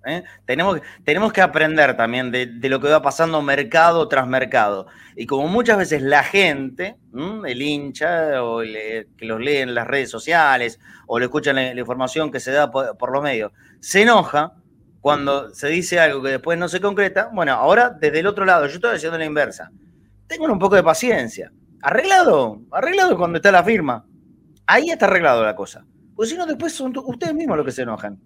[0.06, 0.24] ¿eh?
[0.46, 4.88] Tenemos, tenemos que aprender también de, lo que va pasando mercado tras mercado.
[5.16, 6.98] Y como muchas veces la gente,
[7.46, 12.32] el hincha, o que los lee en las redes sociales, o le escuchan la, información
[12.32, 14.54] que se da por, los medios, se enoja
[15.02, 17.30] cuando se dice algo que después no se concreta.
[17.34, 19.72] Bueno, ahora desde el otro lado, yo estoy haciendo la inversa.
[20.28, 21.52] Tengan un poco de paciencia.
[21.82, 24.06] Arreglado, arreglado cuando está la firma.
[24.66, 25.86] Ahí está arreglado la cosa.
[26.16, 28.20] Pues si no, después son ustedes mismos los que se enojan.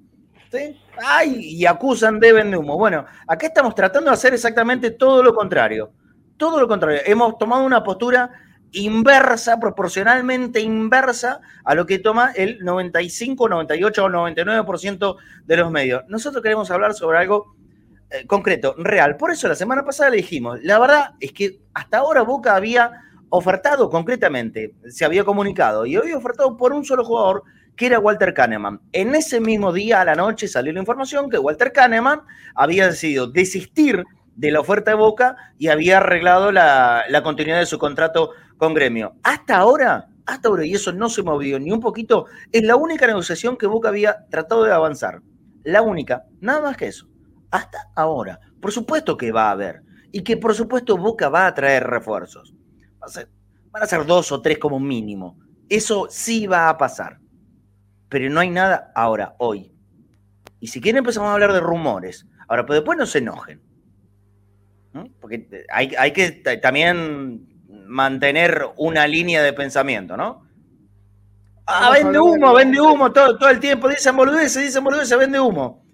[1.06, 2.78] Ay, y acusan, de humo.
[2.78, 5.92] Bueno, acá estamos tratando de hacer exactamente todo lo contrario.
[6.38, 7.02] Todo lo contrario.
[7.06, 8.32] Hemos tomado una postura
[8.72, 16.04] inversa, proporcionalmente inversa a lo que toma el 95, 98 o 99% de los medios.
[16.08, 17.56] Nosotros queremos hablar sobre algo
[18.10, 19.18] eh, concreto, real.
[19.18, 22.92] Por eso la semana pasada le dijimos, la verdad es que hasta ahora Boca había
[23.30, 27.44] ofertado concretamente, se había comunicado y había ofertado por un solo jugador
[27.76, 28.82] que era Walter Kahneman.
[28.92, 32.22] En ese mismo día a la noche salió la información que Walter Kahneman
[32.54, 34.04] había decidido desistir
[34.36, 39.16] de la oferta de Boca y había arreglado la, continuidad de su contrato con Gremio.
[39.24, 43.06] Hasta ahora, hasta ahora, y eso no se movió ni un poquito, es la única
[43.08, 45.22] negociación que Boca había tratado de avanzar.
[45.64, 47.08] La única, nada más que eso.
[47.52, 48.40] Hasta ahora.
[48.62, 49.84] Por supuesto que va a haber.
[50.12, 52.54] Y que por supuesto Boca va a traer refuerzos.
[53.72, 55.38] van a ser dos o tres como mínimo.
[55.68, 57.20] Eso sí va a pasar
[58.10, 59.72] pero no hay nada ahora, hoy.
[60.60, 62.26] Y si quieren empezamos a hablar de rumores.
[62.48, 63.62] Ahora, pero después no se enojen.
[65.22, 66.32] Porque hay, que
[66.62, 67.48] también
[67.86, 70.46] mantener una línea de pensamiento, ¿no?
[71.66, 73.88] Ah, vende humo, vende humo todo, todo el tiempo.
[73.88, 75.86] Dicen boludeces, dicen boludeces, vende humo.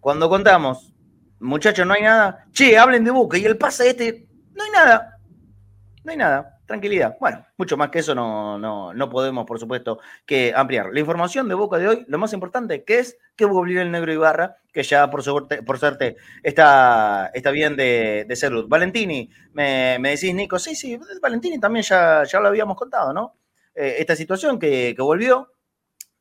[0.00, 0.92] Cuando contamos,
[1.40, 2.46] muchachos, no hay nada.
[2.52, 3.38] Che, hablen de Boca.
[3.38, 5.18] Y el pase este, no hay nada.
[6.04, 6.57] No hay nada.
[6.68, 7.16] Tranquilidad.
[7.18, 10.90] Bueno, mucho más que eso no, no, no podemos, por supuesto, que ampliar.
[10.92, 14.12] La información de Boca de hoy, lo más importante, que es que volvió el negro
[14.12, 18.68] Ibarra, que ya por suerte, por suerte está, está bien de, de salud.
[18.68, 23.38] Valentini, me, me, decís, Nico, sí, sí, Valentini también ya, ya lo habíamos contado, ¿no?
[23.74, 25.50] Eh, esta situación que, que volvió.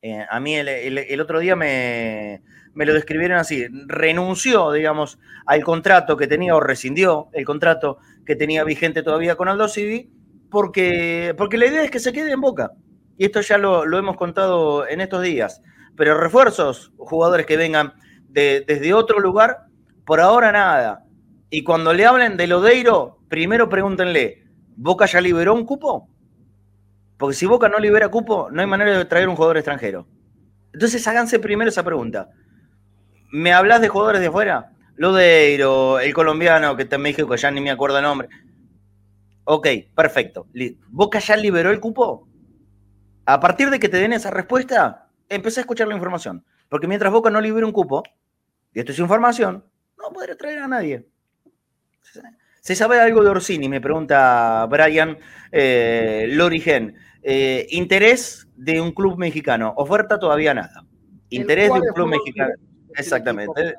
[0.02, 2.41] Eh, a mí el, otro día me,
[2.74, 8.38] me lo describieron así, renunció, digamos, al contrato que tenía o rescindió el contrato que
[8.38, 10.16] tenía vigente todavía con Aldo Civi,
[10.50, 12.72] porque, porque la idea es que se quede en Boca.
[13.18, 15.62] Y esto ya lo, lo hemos contado en estos días.
[15.95, 17.93] Pero refuerzos, jugadores que vengan
[18.30, 19.66] de, desde otro lugar,
[20.06, 21.04] por ahora nada.
[21.50, 24.43] Y cuando le hablen de Lodeiro, primero pregúntenle,
[24.76, 26.08] ¿Boca ya liberó un cupo?
[27.18, 30.08] Porque si Boca no libera cupo, no hay manera de traer un jugador extranjero.
[30.72, 32.30] Entonces háganse primero esa pregunta.
[33.32, 34.72] ¿Me hablas de jugadores de afuera?
[34.95, 38.30] Lodeiro, el colombiano que está en México, ya ni me acuerdo el nombre.
[39.50, 40.45] Ok, perfecto.
[40.89, 42.28] ¿Boca ya liberó el cupo?
[43.26, 46.43] A partir de que te den esa respuesta, empecé a escuchar la información.
[46.68, 48.04] Porque mientras Boca no libere un cupo,
[48.74, 49.64] y esto es información,
[49.98, 51.08] no podré traer a nadie.
[52.60, 53.70] ¿Se sabe algo de Orsini?
[53.70, 55.18] Me pregunta Brian
[55.50, 56.95] eh, Lorigen.
[57.24, 59.74] Eh, interés de un club mexicano.
[59.78, 60.86] Oferta todavía nada.
[61.30, 62.54] Interés de un club mexicano.
[62.98, 63.76] Exactamente.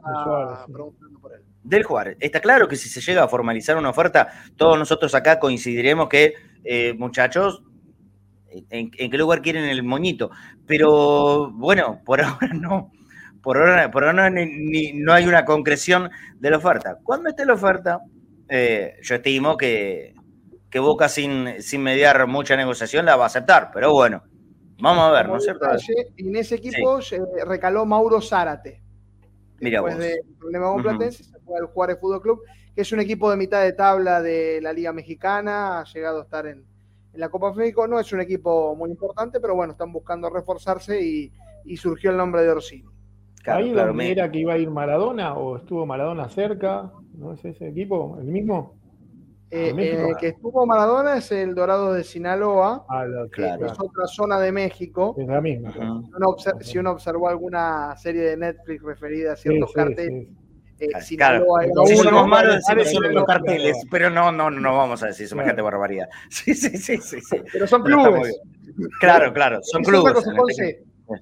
[1.69, 2.17] Del Juárez.
[2.19, 6.33] Está claro que si se llega a formalizar una oferta, todos nosotros acá coincidiremos que,
[6.65, 7.63] eh, muchachos,
[8.71, 10.31] en, en, qué lugar quieren el moñito.
[10.67, 12.91] Pero bueno, por ahora no.
[13.43, 16.09] Por ahora, por ahora ni, ni, no hay una concreción
[16.39, 16.97] de la oferta.
[17.05, 17.99] Cuando esté la oferta,
[18.49, 20.15] eh, yo estimo que,
[20.71, 23.71] que Boca sin, sin mediar mucha negociación la va a aceptar.
[23.75, 24.23] Pero bueno,
[24.81, 25.67] vamos a ver, Como ¿no es cierto?
[26.17, 27.17] en ese equipo sí.
[27.17, 28.88] eh, recaló Mauro Zárate.
[29.61, 30.05] Mira Después vos.
[30.05, 32.43] del problema con Platense, se fue al Juárez Fútbol Club,
[32.75, 36.23] que es un equipo de mitad de tabla de la Liga Mexicana, ha llegado a
[36.23, 36.65] estar en,
[37.13, 37.87] en la Copa México.
[37.89, 41.33] No es un equipo muy importante, pero bueno, están buscando reforzarse y,
[41.65, 42.89] y surgió el nombre de Orsini.
[43.43, 44.13] Claro, ¿Ahí claro, donde me...
[44.13, 46.93] era que iba a ir Maradona o estuvo Maradona cerca?
[47.15, 48.17] ¿No es ese equipo?
[48.21, 48.78] ¿El mismo?
[49.51, 49.73] Eh,
[50.11, 53.67] el que estuvo Maradona es el Dorado de Sinaloa, ah, lo, claro.
[53.67, 55.15] es otra zona de México.
[55.19, 55.73] Es la misma.
[55.73, 56.11] -huh.
[56.15, 60.35] uno si uno observó alguna serie de Netflix referida a ciertos sí, carteles, sí,
[60.79, 60.85] sí.
[60.85, 61.87] Eh, Sinaloa claro.
[61.87, 65.63] Si somos malos decimos solo los carteles, pero no, no, no vamos a decir semejante
[65.63, 65.79] claro.
[65.79, 66.09] barbaridad.
[66.29, 67.37] Sí, sí, sí, sí, sí.
[67.53, 68.41] Pero son clubes.
[69.01, 70.15] Claro, claro, son clubes.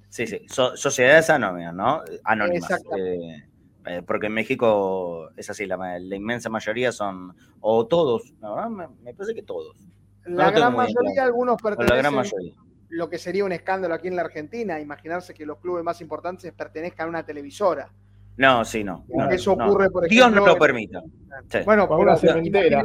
[0.08, 2.02] Sí, sí, so, sociedades anónimas, ¿no?
[2.24, 2.70] Anónimas.
[2.98, 3.44] Eh,
[3.86, 8.68] eh, porque en México es así, la, la, inmensa mayoría son, o todos, ¿no?
[8.68, 9.76] me, me, parece que todos.
[10.24, 11.28] La no gran mayoría, claro.
[11.28, 11.96] algunos pertenecen.
[11.96, 12.54] La gran mayoría.
[12.88, 16.52] Lo que sería un escándalo aquí en la Argentina, imaginarse que los clubes más importantes
[16.52, 17.90] pertenezcan a una televisora.
[18.36, 19.04] No, sí, no.
[19.08, 19.90] no eso ocurre, no.
[19.90, 20.08] por ejemplo.
[20.08, 21.02] Dios no lo permita.
[21.50, 21.58] Sí.
[21.64, 22.82] Bueno, por una cementera.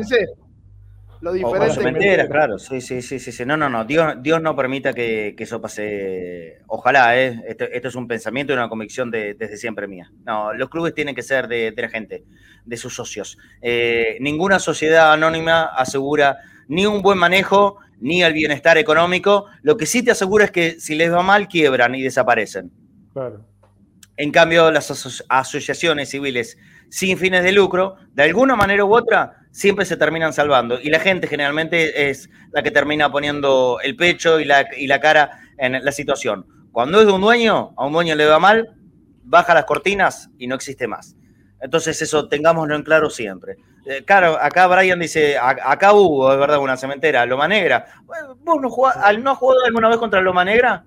[1.21, 2.23] Lo diferente.
[2.23, 3.45] O claro, sí, sí, sí, sí, sí.
[3.45, 3.85] No, no, no.
[3.85, 6.59] Dios, Dios no permita que, que eso pase.
[6.67, 7.43] Ojalá, ¿eh?
[7.47, 10.11] Esto, esto, es un pensamiento y una convicción de, desde siempre mía.
[10.25, 12.23] No, los clubes tienen que ser de, de la gente,
[12.65, 13.37] de sus socios.
[13.61, 19.45] Eh, ninguna sociedad anónima asegura ni un buen manejo ni el bienestar económico.
[19.61, 22.71] Lo que sí te asegura es que si les va mal, quiebran y desaparecen.
[23.13, 23.45] Claro.
[24.17, 26.57] En cambio, las aso asociaciones civiles
[26.89, 30.79] sin fines de lucro, de alguna manera u otra, siempre se terminan salvando.
[30.81, 34.99] Y la gente generalmente es la que termina poniendo el pecho y la, y la
[34.99, 36.45] cara en la situación.
[36.71, 38.75] Cuando es de un dueño, a un dueño le va mal,
[39.23, 41.15] baja las cortinas y no existe más.
[41.61, 43.57] Entonces eso tengámoslo en claro siempre.
[43.85, 47.85] Eh, claro, acá Brian dice, acá hubo, de verdad, una cementera, Loma Negra.
[48.05, 50.85] ¿Vos no, jugás, no has jugado alguna vez contra Loma Negra?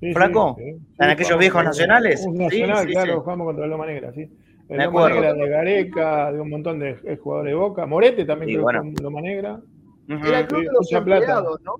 [0.00, 0.12] Sí.
[0.12, 0.82] Sí, sí.
[0.98, 2.24] ¿En aquellos viejos nacionales?
[2.26, 4.28] Un nacional, claro, jugamos contra Loma Negra, sí.
[4.76, 7.86] Me Loma Negra de Gareca, de un montón de jugadores de Boca.
[7.86, 8.82] Morete también sí, creo bueno.
[8.82, 9.54] que Loma Negra.
[9.54, 10.26] Uh -huh.
[10.26, 11.74] Era el club de los empleados, ¿no?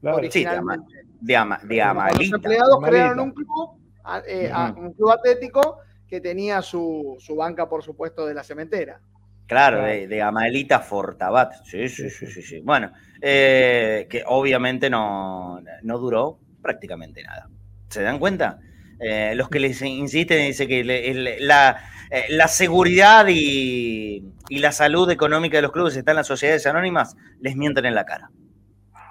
[0.00, 0.30] Claro.
[0.30, 0.76] Sí, de, ama,
[1.20, 2.22] de, ama, de Amalita.
[2.22, 3.70] Los empleados crearon un club,
[4.26, 4.78] eh, uh -huh.
[4.78, 5.78] un club atlético
[6.08, 9.00] que tenía su, su, banca, por supuesto, de la cementera.
[9.46, 11.54] Claro, de, de Amalita Fortabat.
[11.64, 12.42] Sí, sí, sí, sí.
[12.42, 12.60] sí.
[12.60, 17.48] Bueno, eh, que obviamente no, no duró prácticamente nada.
[17.88, 18.58] ¿Se dan cuenta?
[18.98, 21.76] Eh, los que les insisten dicen que le, la,
[22.10, 26.66] eh, la, seguridad y, y, la salud económica de los clubes están en las sociedades
[26.66, 28.30] anónimas, les mienten en la cara.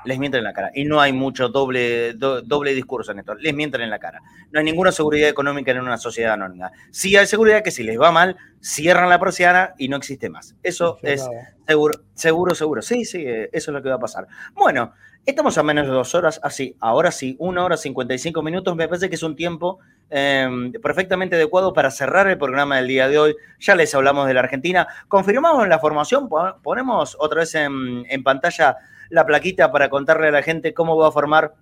[0.06, 0.72] les mienten en la cara.
[0.74, 3.34] Y no hay mucho doble, doble discurso en esto.
[3.36, 4.22] Les mienten en la cara.
[4.52, 6.72] No hay ninguna seguridad económica en una sociedad anónima.
[6.91, 10.56] Sí hay seguridad que si les va mal, cierran la persiana y no existe más.
[10.62, 11.28] Eso es
[11.68, 12.82] seguro, seguro, seguro.
[12.82, 14.28] Sí, sí, eso es lo que va a pasar.
[14.54, 14.93] Bueno,
[15.26, 18.76] estamos a menos de dos horas, así, ahora sí, una hora cincuenta y cinco minutos.
[18.76, 23.07] Me parece que es un tiempo em, perfectamente adecuado para cerrar el programa del día
[23.07, 23.36] de hoy.
[23.59, 24.88] Ya les hablamos de la Argentina.
[25.07, 26.30] Confirmamos la formación,
[26.61, 28.78] ponemos otra vez en, pantalla
[29.09, 31.53] la plaquita para contarle a la gente cómo va a formar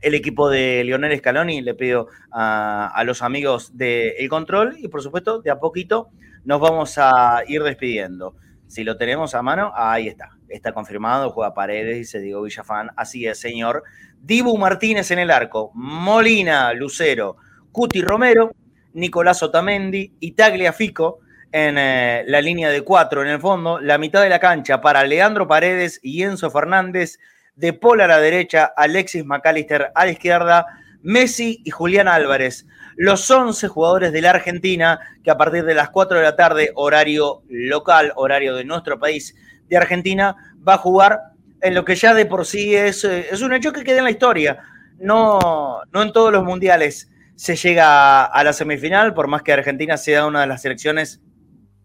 [0.00, 1.60] el equipo de Lionel Scaloni.
[1.60, 6.08] Le pido a, los amigos del El Control y por supuesto de a poquito
[6.44, 8.34] nos vamos a ir despidiendo.
[8.66, 10.33] Si lo tenemos a mano, ahí está.
[10.48, 12.90] Está confirmado, juega Paredes, dice Diego Villafán.
[12.96, 13.84] Así es, señor.
[14.20, 17.36] Dibu Martínez en el arco, Molina, Lucero,
[17.72, 18.54] Cuti Romero,
[18.94, 21.20] Nicolás Otamendi y Tagliafico
[21.52, 25.04] en eh, la línea de cuatro en el fondo, la mitad de la cancha para
[25.04, 27.18] Leandro Paredes y Enzo Fernández,
[27.54, 30.66] de Paul a la derecha, Alexis McAllister a la izquierda,
[31.02, 32.66] Messi y Julián Álvarez,
[32.96, 36.72] los 11 jugadores de la Argentina que a partir de las 4 de la tarde,
[36.74, 39.36] horario local, horario de nuestro país
[39.68, 40.36] de Argentina,
[40.66, 41.20] va a jugar
[41.60, 44.04] en lo que ya de por sí es, eh, es un hecho que queda en
[44.04, 44.58] la historia.
[44.98, 49.96] No, no en todos los mundiales se llega a la semifinal, por más que Argentina
[49.96, 51.20] sea una de las selecciones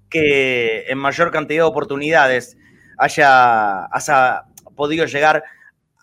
[0.10, 2.58] que en mayor cantidad de oportunidades
[2.98, 3.88] haya,
[4.76, 5.44] podido llegar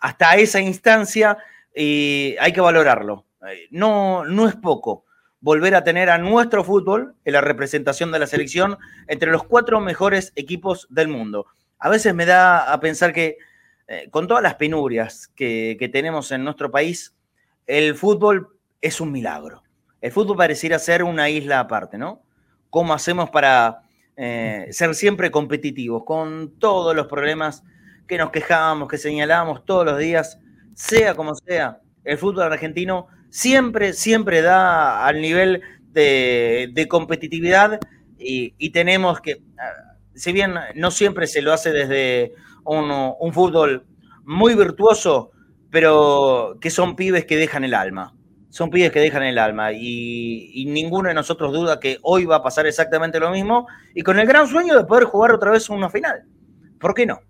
[0.01, 1.39] hasta esa instancia
[1.75, 3.27] y hay que valorarlo.
[3.49, 5.05] Eh, no, no es poco
[5.41, 9.81] volver a tener a nuestro fútbol en la representación de la selección entre los cuatro
[9.81, 11.47] mejores equipos del mundo.
[11.79, 13.39] A veces me da a pensar que
[13.89, 17.15] eh, con todas las penurias que, que tenemos en nuestro país,
[17.67, 18.49] el fútbol
[18.81, 19.63] es un milagro.
[20.01, 22.23] El fútbol pareciera ser una isla aparte, ¿no?
[22.71, 23.83] ¿Cómo hacemos para
[24.17, 27.63] eh, ser siempre competitivos, con todos los problemas
[28.07, 30.39] que nos quejamos, que señalamos todos los días,
[30.75, 35.61] sea como sea, el fútbol argentino siempre, siempre da al nivel
[35.93, 37.81] de, competitividad
[38.19, 39.43] y, tenemos que,
[40.17, 43.87] si bien no siempre se lo hace desde un fútbol
[44.25, 45.31] muy virtuoso,
[45.71, 48.17] pero que son pibes que dejan el alma
[48.57, 52.43] son pibes que dejan el alma y, ninguno de nosotros duda que hoy va a
[52.43, 55.91] pasar exactamente lo mismo y con el gran sueño de poder jugar otra vez una
[55.91, 56.25] final.
[56.81, 57.21] ¿Por qué no?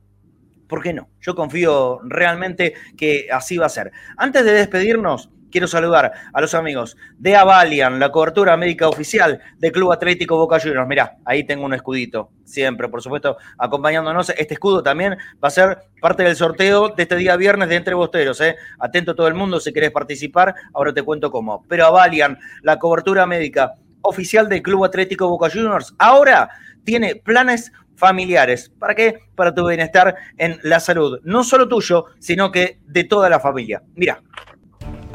[0.68, 1.08] ¿Por qué no?
[1.20, 3.90] Yo confío realmente que así va a ser.
[4.16, 9.72] Antes de despedirnos, quiero saludar a los amigos de Avalian, la cobertura médica oficial del
[9.72, 10.86] Club Atlético Boca Juniors.
[10.86, 14.28] Mirá, ahí tengo un escudito, siempre, por supuesto, acompañándonos.
[14.36, 17.94] Este escudo también va a ser parte del sorteo de este día viernes de Entre
[17.94, 18.38] Bosteros.
[18.42, 18.56] ¿eh?
[18.78, 21.64] Atento todo el mundo si querés participar, ahora te cuento cómo.
[21.68, 26.50] Pero Avalian, la cobertura médica oficial del Club Atlético Boca Juniors, ahora
[26.84, 28.70] tiene planes familiares.
[28.78, 29.20] ¿Para qué?
[29.34, 31.18] Para tu bienestar en la salud.
[31.24, 33.82] No solo tuyo, sino que de toda la familia.
[33.94, 34.20] Mira.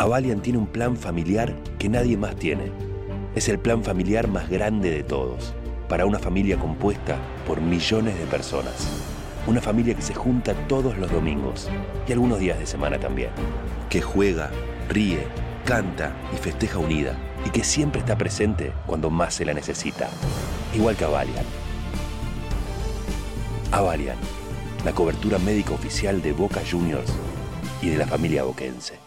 [0.02, 2.72] Avalian tiene un plan familiar que nadie más tiene.
[3.36, 5.54] Es el plan familiar más grande de todos,
[5.88, 8.90] para una familia compuesta por millones de personas.
[9.46, 11.70] Una familia que se junta todos los domingos
[12.08, 13.30] y algunos días de semana también.
[13.92, 14.50] Que juega,
[14.90, 15.28] ríe,
[15.66, 20.10] canta y festeja unida y que siempre está presente cuando más se la necesita.
[20.74, 21.46] Igual que Avalian.
[23.72, 24.18] Avalian,
[24.84, 27.14] la cobertura médica oficial de Boca Juniors
[27.84, 29.01] y de la familia boquense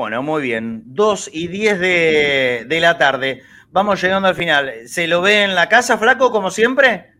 [0.02, 0.82] Bueno, muy bien.
[0.88, 3.44] 2 y 10 de, de, la tarde.
[3.70, 4.72] Vamos llegando al final.
[4.88, 7.12] ¿Se lo ve en la casa, Flaco, como siempre?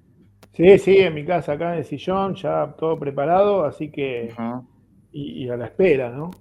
[0.54, 4.34] Sí, sí, en mi casa, acá en el sillón, ya todo preparado, así que.
[4.36, 4.68] Uh -huh.
[5.12, 6.32] y, y, a la espera, ¿no?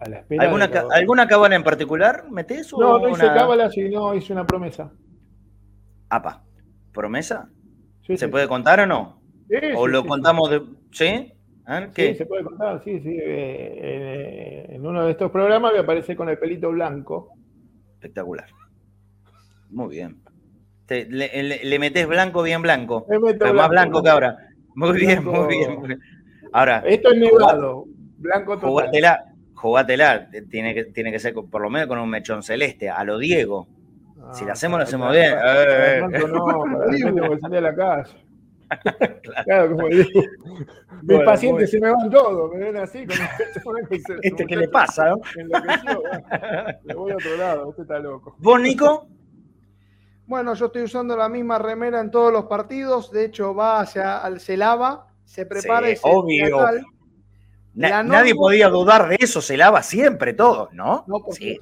[0.00, 0.42] A la espera.
[0.42, 2.72] ¿Alguna, ¿alguna cábala en particular metés?
[2.72, 3.34] No, no hice una...
[3.34, 4.90] cábala, sino hice una promesa.
[6.08, 6.42] Apa,
[6.92, 7.50] ¿promesa?
[8.04, 8.30] Sí, ¿Se sí.
[8.32, 9.22] puede contar o no?
[9.48, 10.60] Sí, ¿O lo contamos de.?
[10.90, 11.32] ¿Sí?
[11.66, 11.88] ¿Ah?
[11.94, 12.12] ¿Qué?
[12.12, 13.10] Sí, se puede contar, sí, sí.
[13.10, 17.30] Eh, eh, en uno de estos programas me aparece con el pelito blanco.
[17.94, 18.46] Espectacular.
[19.70, 20.20] Muy bien.
[20.86, 23.06] Te, le, le, le, metés blanco, bien blanco.
[23.08, 24.36] Meto blanco, más blanco que ahora.
[24.74, 25.46] Muy blanco.
[25.46, 26.00] bien, muy bien.
[26.52, 26.82] Ahora.
[26.86, 27.84] Esto es nevado.
[28.18, 28.70] Blanco total.
[28.70, 30.28] Jugátela, jugátela.
[30.50, 33.68] Tiene que, tiene que ser por lo menos con un mechón celeste, a lo Diego.
[34.20, 35.32] Ah, si lo hacemos, lo hacemos bien.
[35.34, 38.10] Para, para, no, para tengo que salir a la calle.
[39.44, 39.76] claro.
[39.76, 40.22] como digo.
[41.02, 43.06] Mis bueno, pacientes se me van todos, me ven así.
[43.62, 43.76] Con
[44.22, 45.10] este, ¿qué le pasa?
[45.10, 45.20] ¿no?
[45.36, 46.02] Enloqueció,
[46.84, 48.36] le voy a otro lado, este está loco.
[48.38, 49.08] ¿Vos, Nico?
[50.26, 53.10] Bueno, yo estoy usando la misma remera en todos los partidos.
[53.10, 54.56] De hecho, va hacia al se
[55.24, 56.58] se prepara sí, obvio.
[57.74, 61.04] Na nadie podía dudar de eso, se lava siempre todo, ¿no?
[61.06, 61.58] No, por sí.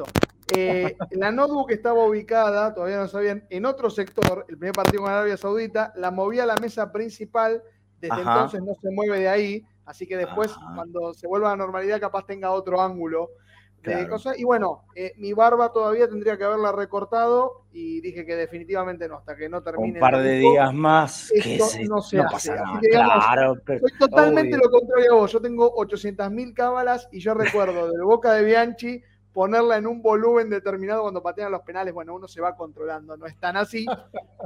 [0.56, 5.12] Eh, la notebook estaba ubicada, todavía no sabían, en otro sector, el primer partido con
[5.12, 7.62] Arabia Saudita, la movía a la mesa principal,
[8.00, 8.32] desde Ajá.
[8.32, 10.72] entonces no se mueve de ahí, así que después, Ajá.
[10.74, 13.30] cuando se vuelva a la normalidad, capaz tenga otro ángulo
[14.36, 19.16] Y bueno, eh, mi barba todavía tendría que haberla recortado y dije que definitivamente no,
[19.16, 19.94] hasta que no termine.
[19.94, 22.50] Un par de días más, esto se, no se no hace.
[22.50, 22.80] Pasa nada.
[22.80, 24.66] Que, digamos, claro, pero, soy totalmente obvio.
[24.66, 25.32] lo contrario a vos.
[25.32, 29.02] Yo tengo 800.000 cábalas y yo recuerdo de Boca de Bianchi
[29.32, 33.26] ponerla en un volumen determinado cuando patean los penales, bueno, uno se va controlando, no
[33.26, 33.86] es tan así,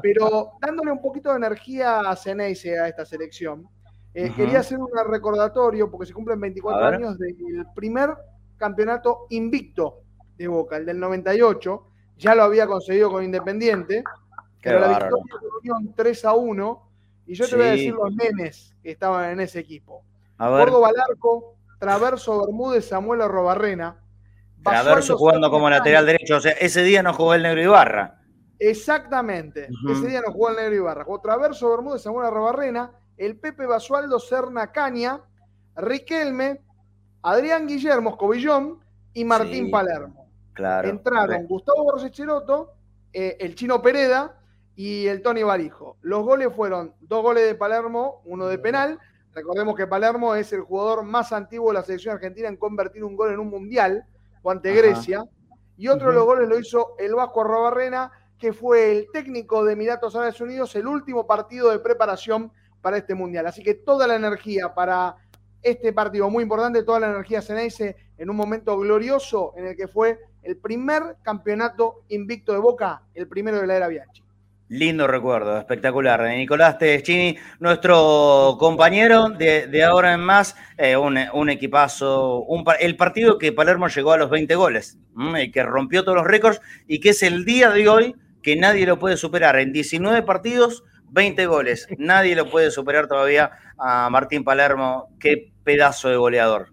[0.03, 3.66] pero dándole un poquito de energía a Ceneice a esta selección,
[4.12, 4.37] eh, uh -huh.
[4.37, 8.11] quería hacer un recordatorio, porque se cumplen 24 años del primer
[8.57, 10.01] campeonato invicto
[10.37, 11.87] de Boca, el del 98,
[12.17, 14.03] ya lo había conseguido con Independiente,
[14.61, 16.91] Qué pero la victoria de Unión 3 a 1,
[17.27, 17.51] y yo sí.
[17.51, 20.03] te voy a decir los nenes que estaban en ese equipo.
[20.37, 24.01] Córdoba Larco, Traverso Bermúdez, Samuel Arrobarrena,
[24.65, 26.37] Traverso jugando como lateral derecho.
[26.37, 28.21] O sea, ese día no jugó el Negro Ibarra.
[28.59, 29.69] Exactamente.
[29.69, 29.93] Uh -huh.
[29.93, 31.05] Ese día no jugó el Negro Ibarra.
[31.05, 35.21] Jugó Traverso Bermúdez, Samuel Arrobarrena, el Pepe Basualdo, Serna Caña,
[35.77, 36.63] Riquelme,
[37.25, 38.81] Adrián Guillermo Cobillón
[39.14, 40.29] y Martín sí, Palermo.
[40.53, 40.89] Claro.
[40.91, 41.47] Entraron.
[41.47, 42.12] Gustavo Borges
[43.14, 44.39] eh, el Chino Pereda
[44.77, 45.97] y el Tony Barijo.
[46.03, 48.99] Los goles fueron dos goles de Palermo, uno de penal.
[49.33, 53.16] Recordemos que Palermo es el jugador más antiguo de la selección argentina en convertir un
[53.16, 54.05] gol en un mundial
[54.43, 54.79] o ante Ajá.
[54.79, 55.25] Grecia.
[55.79, 56.12] Y otro uh -huh.
[56.12, 60.43] de los goles lo hizo el Vasco Arrobarrena, que fue el técnico de Emiratos Árabes
[60.43, 62.53] Unidos, el último partido de preparación
[62.83, 63.47] para este mundial.
[63.47, 65.16] Así que toda la energía para
[65.65, 69.89] este partido muy importante, toda la energía Ceneice en un momento glorioso en el que
[69.89, 74.23] fue el primer campeonato invicto de Boca, el primero de la era Bianchi.
[74.69, 76.23] Lindo recuerdo, espectacular.
[76.23, 82.65] De Nicolás Teschini, nuestro compañero de, de ahora en más, eh, un, un, equipazo, un,
[82.81, 84.99] el partido que Palermo llegó a los 20 goles,
[85.39, 88.87] y que rompió todos los récords y que es el día de hoy que nadie
[88.87, 89.59] lo puede superar.
[89.59, 90.83] En 19 partidos,
[91.15, 91.87] 20 goles.
[91.97, 95.09] Nadie lo puede superar todavía a Martín Palermo.
[95.21, 96.73] Qué pedazo de goleador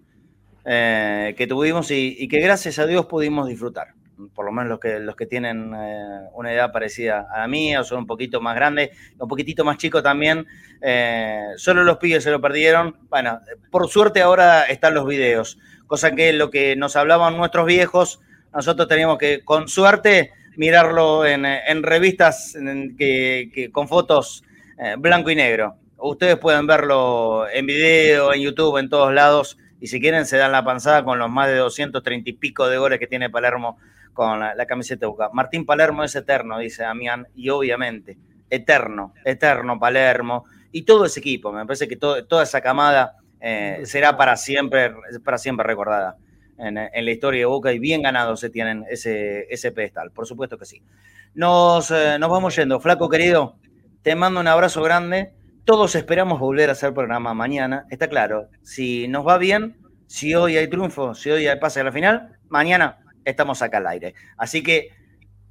[0.65, 3.93] eh, que tuvimos y, que gracias a Dios pudimos disfrutar
[4.35, 7.81] por lo menos los que, los que tienen eh, una edad parecida a la mía,
[7.81, 10.45] o son un poquito más grandes, un poquitito más chicos también,
[10.79, 12.97] eh, solo los pibes se lo perdieron.
[13.09, 13.39] Bueno,
[13.71, 18.19] por suerte ahora están los videos, cosa que lo que nos hablaban nuestros viejos,
[18.53, 22.57] nosotros teníamos que, con suerte, mirarlo en, en revistas
[22.97, 24.43] que, con fotos
[24.77, 25.75] eh, blanco y negro.
[25.97, 30.51] Ustedes pueden verlo en video, en YouTube, en todos lados, y si quieren se dan
[30.51, 33.77] la panzada con los más de 230 y pico de goles que tiene Palermo
[34.13, 35.29] con la, camiseta de Boca.
[35.31, 38.17] Martín Palermo es eterno, dice Damián, y obviamente,
[38.49, 44.17] eterno, eterno Palermo, y todo ese equipo, me parece que toda esa camada eh, será
[44.17, 44.93] para siempre,
[45.23, 46.17] para siempre recordada
[46.61, 50.57] en, la historia de Boca, y bien ganados se tienen ese, ese pedestal, por supuesto
[50.57, 50.81] que sí.
[51.33, 53.55] Nos, eh, nos vamos yendo, flaco querido,
[54.01, 55.33] te mando un abrazo grande,
[55.65, 60.57] todos esperamos volver a hacer programa mañana, está claro, si nos va bien, Si hoy
[60.57, 64.13] hay triunfo, si hoy hay pase a la final, mañana estamos acá al aire.
[64.37, 64.89] Así que,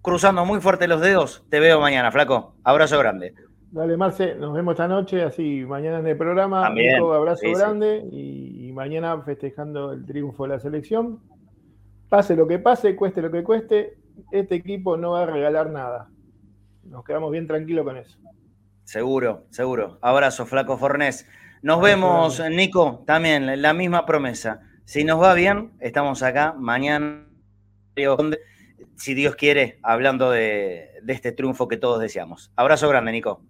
[0.03, 2.57] cruzando muy fuerte los dedos, te veo mañana, flaco.
[2.63, 3.33] Abrazo grande.
[3.73, 6.63] Dale, Marce, nos vemos esta noche, así mañana en el programa.
[6.63, 7.55] También, abrazo sí, sí.
[7.55, 11.21] grande y, y mañana festejando el triunfo de la selección.
[12.09, 13.97] Pase lo que pase, cueste lo que cueste,
[14.33, 16.09] este equipo no va a regalar nada.
[16.83, 18.19] Nos quedamos bien tranquilos con eso.
[18.83, 19.99] Seguro, seguro.
[20.03, 21.29] Abrazo, Flaco Fornés.
[21.63, 24.63] Nos vemos, Nico, también, la misma promesa.
[24.85, 27.25] Si nos va bien, estamos acá mañana,
[28.97, 32.51] si Dios quiere, hablando de, de este triunfo que todos deseamos.
[32.57, 33.45] Abrazo grande, Nico.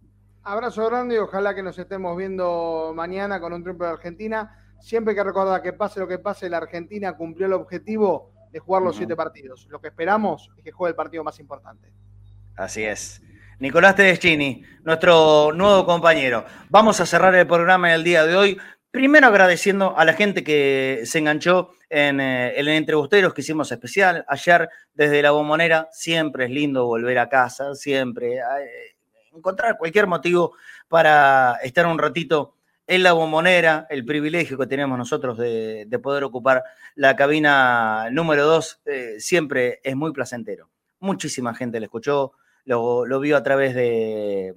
[0.51, 4.51] Abrazo grande y ojalá que nos estemos viendo mañana con un triunfo de Argentina.
[4.80, 8.59] Siempre hay que recordar que pase lo que pase, la Argentina cumplió el objetivo de
[8.59, 9.68] jugar los siete partidos.
[9.70, 11.92] Lo que esperamos es que juegue el partido más importante.
[12.57, 13.22] Así es.
[13.61, 16.44] Nicolás Tedeschini, nuestro nuevo compañero.
[16.68, 18.61] Vamos a cerrar el programa en el día de hoy.
[18.90, 24.24] Primero agradeciendo a la gente que se enganchó en eh, el Entrebusteros que hicimos especial
[24.26, 25.88] ayer desde la bombonera.
[25.92, 28.40] Siempre es lindo volver a casa, siempre.
[29.33, 30.55] Eh, encontrar cualquier motivo
[30.89, 32.55] para estar un ratito
[32.87, 36.64] en la bombonera, el privilegio que tenemos nosotros de, de poder ocupar
[36.97, 38.83] la cabina número 2,
[39.18, 40.70] siempre es muy placentero.
[40.99, 42.33] Muchísima gente lo escuchó,
[42.64, 44.55] lo, vio a través de,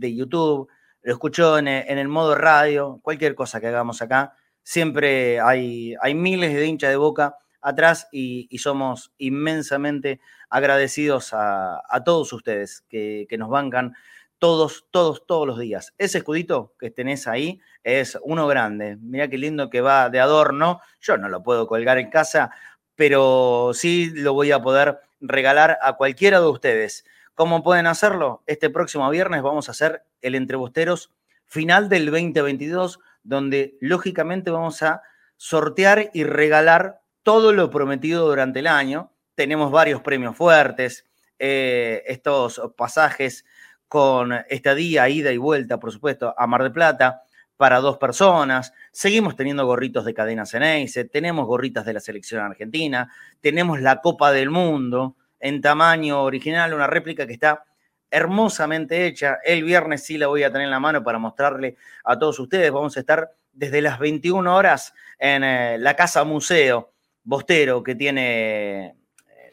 [0.00, 0.68] YouTube,
[1.02, 4.34] lo escuchó en en el, modo radio, cualquier cosa que hagamos acá.
[4.62, 12.32] Siempre hay, hay miles de hinchas de boca atrás y, somos inmensamente agradecidos a, todos
[12.32, 13.94] ustedes que, nos bancan
[14.38, 15.94] todos, todos, todos los días.
[15.98, 18.98] Ese escudito que tenés ahí es uno grande.
[19.00, 20.80] Mira qué lindo que va de adorno.
[21.00, 22.50] Yo no lo puedo colgar en casa,
[22.96, 27.04] pero sí lo voy a poder regalar a cualquiera de ustedes.
[27.34, 28.42] ¿Cómo pueden hacerlo?
[28.46, 31.12] Este próximo viernes vamos a hacer el Entrebusteros
[31.46, 35.02] final del 2022, donde lógicamente vamos a
[35.36, 39.12] sortear y regalar todo lo prometido durante el año.
[39.34, 41.06] Tenemos varios premios fuertes,
[41.38, 43.44] eh, estos pasajes
[43.88, 47.22] con estadía, ida y vuelta, por supuesto, a Mar del Plata
[47.56, 48.72] para dos personas.
[48.90, 54.32] Seguimos teniendo gorritos de cadena Ceneice, tenemos gorritas de la selección argentina, tenemos la Copa
[54.32, 57.64] del Mundo en tamaño original, una réplica que está
[58.10, 59.38] hermosamente hecha.
[59.44, 62.70] El viernes sí la voy a tener en la mano para mostrarle a todos ustedes.
[62.70, 66.91] Vamos a estar desde las 21 horas en eh, la Casa Museo
[67.24, 68.94] Bostero que tiene eh,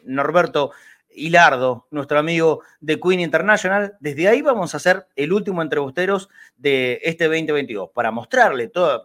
[0.04, 0.72] Norberto
[1.10, 3.98] Hilardo, nuestro amigo de Queen International.
[4.00, 9.02] Desde ahí vamos a hacer el último entrebusteros de este 2022 para mostrarle todas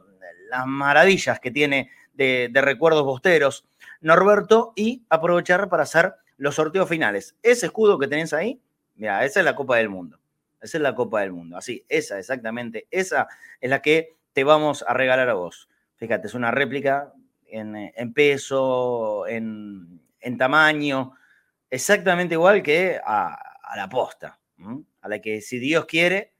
[0.50, 3.66] las maravillas que tiene de, de recuerdos bosteros
[4.00, 7.36] Norberto y aprovechar para hacer los sorteos finales.
[7.42, 8.60] Ese escudo que tenés ahí,
[8.96, 10.18] mira, esa es la Copa del Mundo.
[10.60, 11.56] Esa es la Copa del Mundo.
[11.56, 13.28] Así, esa exactamente, esa
[13.60, 15.68] es la que te vamos a regalar a vos.
[15.96, 17.12] Fíjate, es una réplica
[17.48, 21.12] en, en peso, en, en, tamaño,
[21.70, 23.36] exactamente igual que a,
[23.76, 24.38] la posta,
[25.00, 26.34] a la que si Dios quiere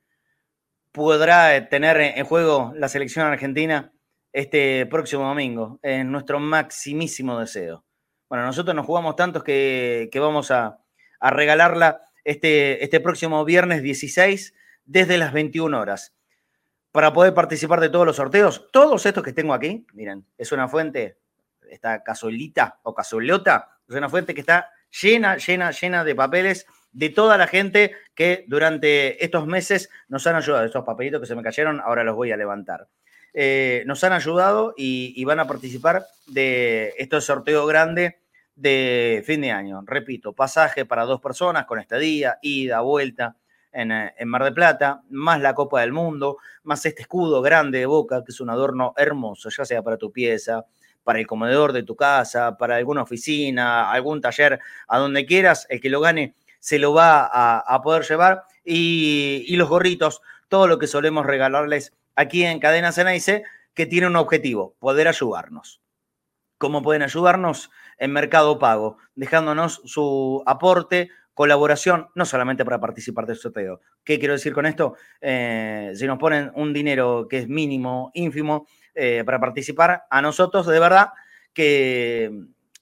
[0.93, 3.93] podrá tener en juego la selección argentina
[4.33, 5.81] este próximo domingo.
[5.83, 7.85] Es nuestro maximísimo deseo.
[8.29, 10.79] Bueno, nosotros nos jugamos tantos que, que vamos a,
[11.21, 16.14] a, regalarla este, este próximo viernes 16 desde las 21 horas.
[16.95, 20.69] Para poder participar de todos los sorteos, todos estos que tengo aquí, miren, es una
[20.69, 21.19] fuente,
[21.69, 24.71] esta cazuelita o cazuelota, es una fuente que está
[25.03, 30.37] llena, llena, llena de papeles de toda la gente que durante estos meses nos han
[30.37, 30.65] ayudado.
[30.65, 32.87] Estos papelitos que se me cayeron, ahora los voy a levantar.
[33.33, 38.21] Eh, nos han ayudado y, y, van a participar de este sorteo grande
[38.55, 39.83] de fin de año.
[39.85, 43.35] Repito, pasaje para dos personas con estadía, ida, vuelta
[43.75, 47.87] en, en, Mar de Plata, más la Copa del Mundo, más este escudo grande de
[47.87, 50.65] Boca, que es un adorno hermoso, ya sea para tu pieza,
[51.05, 54.59] para el comedor de tu casa, para alguna oficina, algún taller,
[54.89, 58.45] a donde quieras, el que lo gane se lo va a, poder llevar.
[58.65, 63.45] Y, los gorritos, todo lo que solemos regalarles aquí en Cadena Ceneice,
[63.75, 65.83] que tiene un objetivo, poder ayudarnos.
[66.57, 67.71] ¿Cómo pueden ayudarnos?
[67.99, 73.81] En Mercado Pago, dejándonos su aporte, colaboración, no solamente para participar del sorteo.
[74.05, 74.97] ¿Qué quiero decir con esto?
[75.21, 80.67] Eh, si nos ponen un dinero que es mínimo, ínfimo, eh, para participar, a nosotros
[80.67, 81.09] de verdad
[81.53, 82.31] que,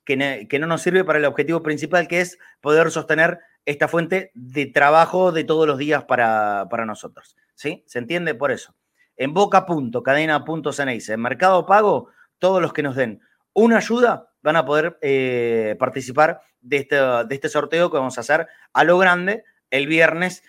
[0.05, 4.31] que, que no nos sirve para el objetivo principal, que es poder sostener esta fuente
[4.35, 7.37] de trabajo de todos los días para, para nosotros.
[7.55, 7.83] ¿Sí?
[7.87, 8.35] ¿Se entiende?
[8.35, 8.75] Por eso
[9.17, 11.13] en boca.cadena.ceneice.
[11.13, 13.21] En Mercado Pago, todos los que nos den
[13.53, 18.23] una ayuda van a poder eh, participar de este, de este, sorteo que vamos a
[18.23, 20.43] hacer a lo grande el viernes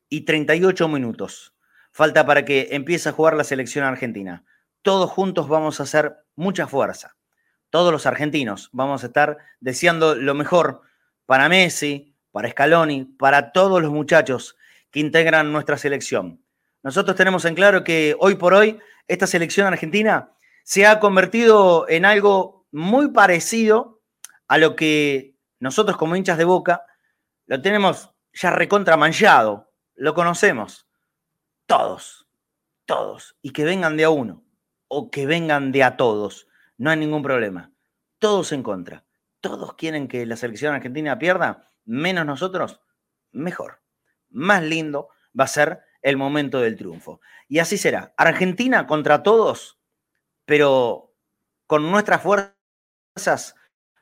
[0.10, 1.54] y 38 minutos.
[1.92, 4.46] Falta para que empiece a jugar la selección argentina.
[4.82, 7.16] Todos juntos vamos a hacer mucha fuerza.
[7.70, 10.82] Todos los argentinos vamos a estar deseando lo mejor
[11.26, 14.56] para Messi, para Scaloni, para todos los muchachos
[14.92, 16.44] que integran nuestra selección.
[16.82, 20.32] Nosotros tenemos en claro que hoy por hoy esta selección argentina
[20.64, 24.02] se ha convertido en algo muy parecido
[24.48, 26.84] a lo que nosotros como hinchas de boca
[27.46, 30.88] lo tenemos ya recontramanchado, lo conocemos.
[31.66, 32.28] Todos,
[32.86, 33.36] todos.
[33.42, 34.44] Y que vengan de a uno
[34.88, 36.48] o que vengan de a todos,
[36.78, 37.72] no hay ningún problema.
[38.20, 39.06] Todos en contra.
[39.42, 42.82] Todos quieren que la selección argentina pierda, menos nosotros,
[43.32, 43.82] mejor.
[44.30, 47.22] Más lindo va a ser el momento del triunfo.
[47.48, 48.14] Y así será.
[48.18, 49.80] Argentina contra todos,
[50.46, 51.16] pero
[51.68, 52.59] con nuestra fuerza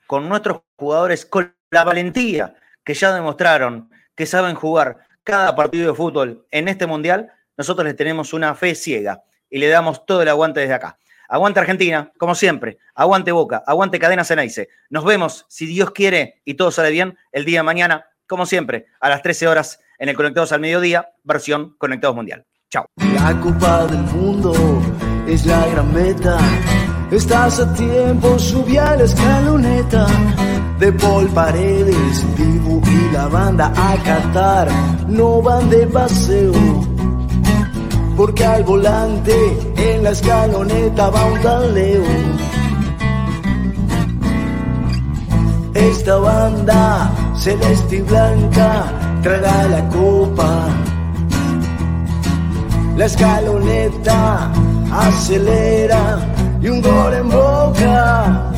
[0.07, 5.95] con nuestros jugadores, con la valentía que ya demostraron que saben jugar cada partido de
[5.95, 10.29] fútbol en este mundial, nosotros les tenemos una fe ciega y le damos todo el
[10.29, 10.97] aguante desde acá.
[11.27, 12.77] Aguante Argentina, como siempre.
[12.95, 14.69] Aguante Boca, aguante Cadena Ceneice.
[14.89, 18.87] Nos vemos, si Dios quiere y todo sale bien, el día de mañana, como siempre,
[19.01, 22.45] a las 13 horas en el Conectados al Mediodía, versión Conectados Mundial.
[22.69, 22.85] Chao.
[23.13, 24.53] La Copa del Mundo
[25.27, 26.37] es la gran meta
[27.11, 30.05] Estás a tiempo, subí a la escaloneta
[30.77, 34.67] de Paul Paredes, Dibu y la banda a Qatar
[35.07, 36.51] no van de paseo.
[38.17, 39.33] Porque al volante
[39.77, 42.03] en la escaloneta va un taleo.
[45.73, 48.91] Esta banda celeste y blanca
[49.21, 50.67] traerá la copa.
[52.97, 54.51] La escaloneta
[54.91, 56.17] acelera
[56.59, 58.51] y un gol en boca.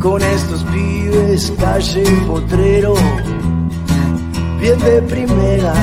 [0.00, 2.94] Con estos pibes, calle y potrero,
[4.60, 5.74] bien de primera.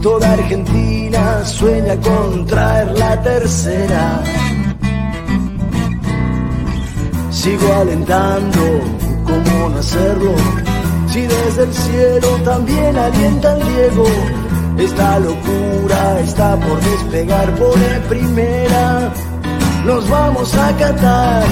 [0.00, 4.22] Toda Argentina sueña con traer la tercera.
[7.32, 8.60] Sigo alentando,
[9.24, 10.34] ¿cómo no hacerlo?
[11.08, 14.45] Si desde el cielo también alienta el Diego
[14.78, 19.12] esta locura está por despegar por el primera.
[19.84, 21.44] Nos vamos a cantar.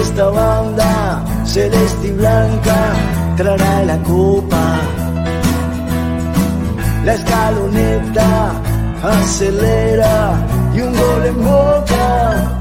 [0.00, 2.92] Esta banda celeste y blanca
[3.36, 4.80] traerá la copa.
[7.04, 8.52] La escaloneta
[9.02, 12.54] acelera y un gol en boca.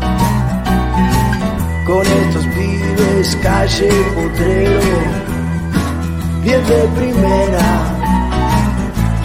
[1.86, 4.82] Con estos pibes calle potrero,
[6.44, 7.97] bien de primera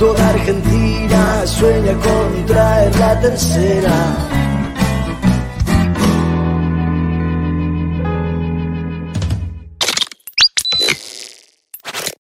[0.02, 4.31] Toda Argentina sueña con traer la tercera.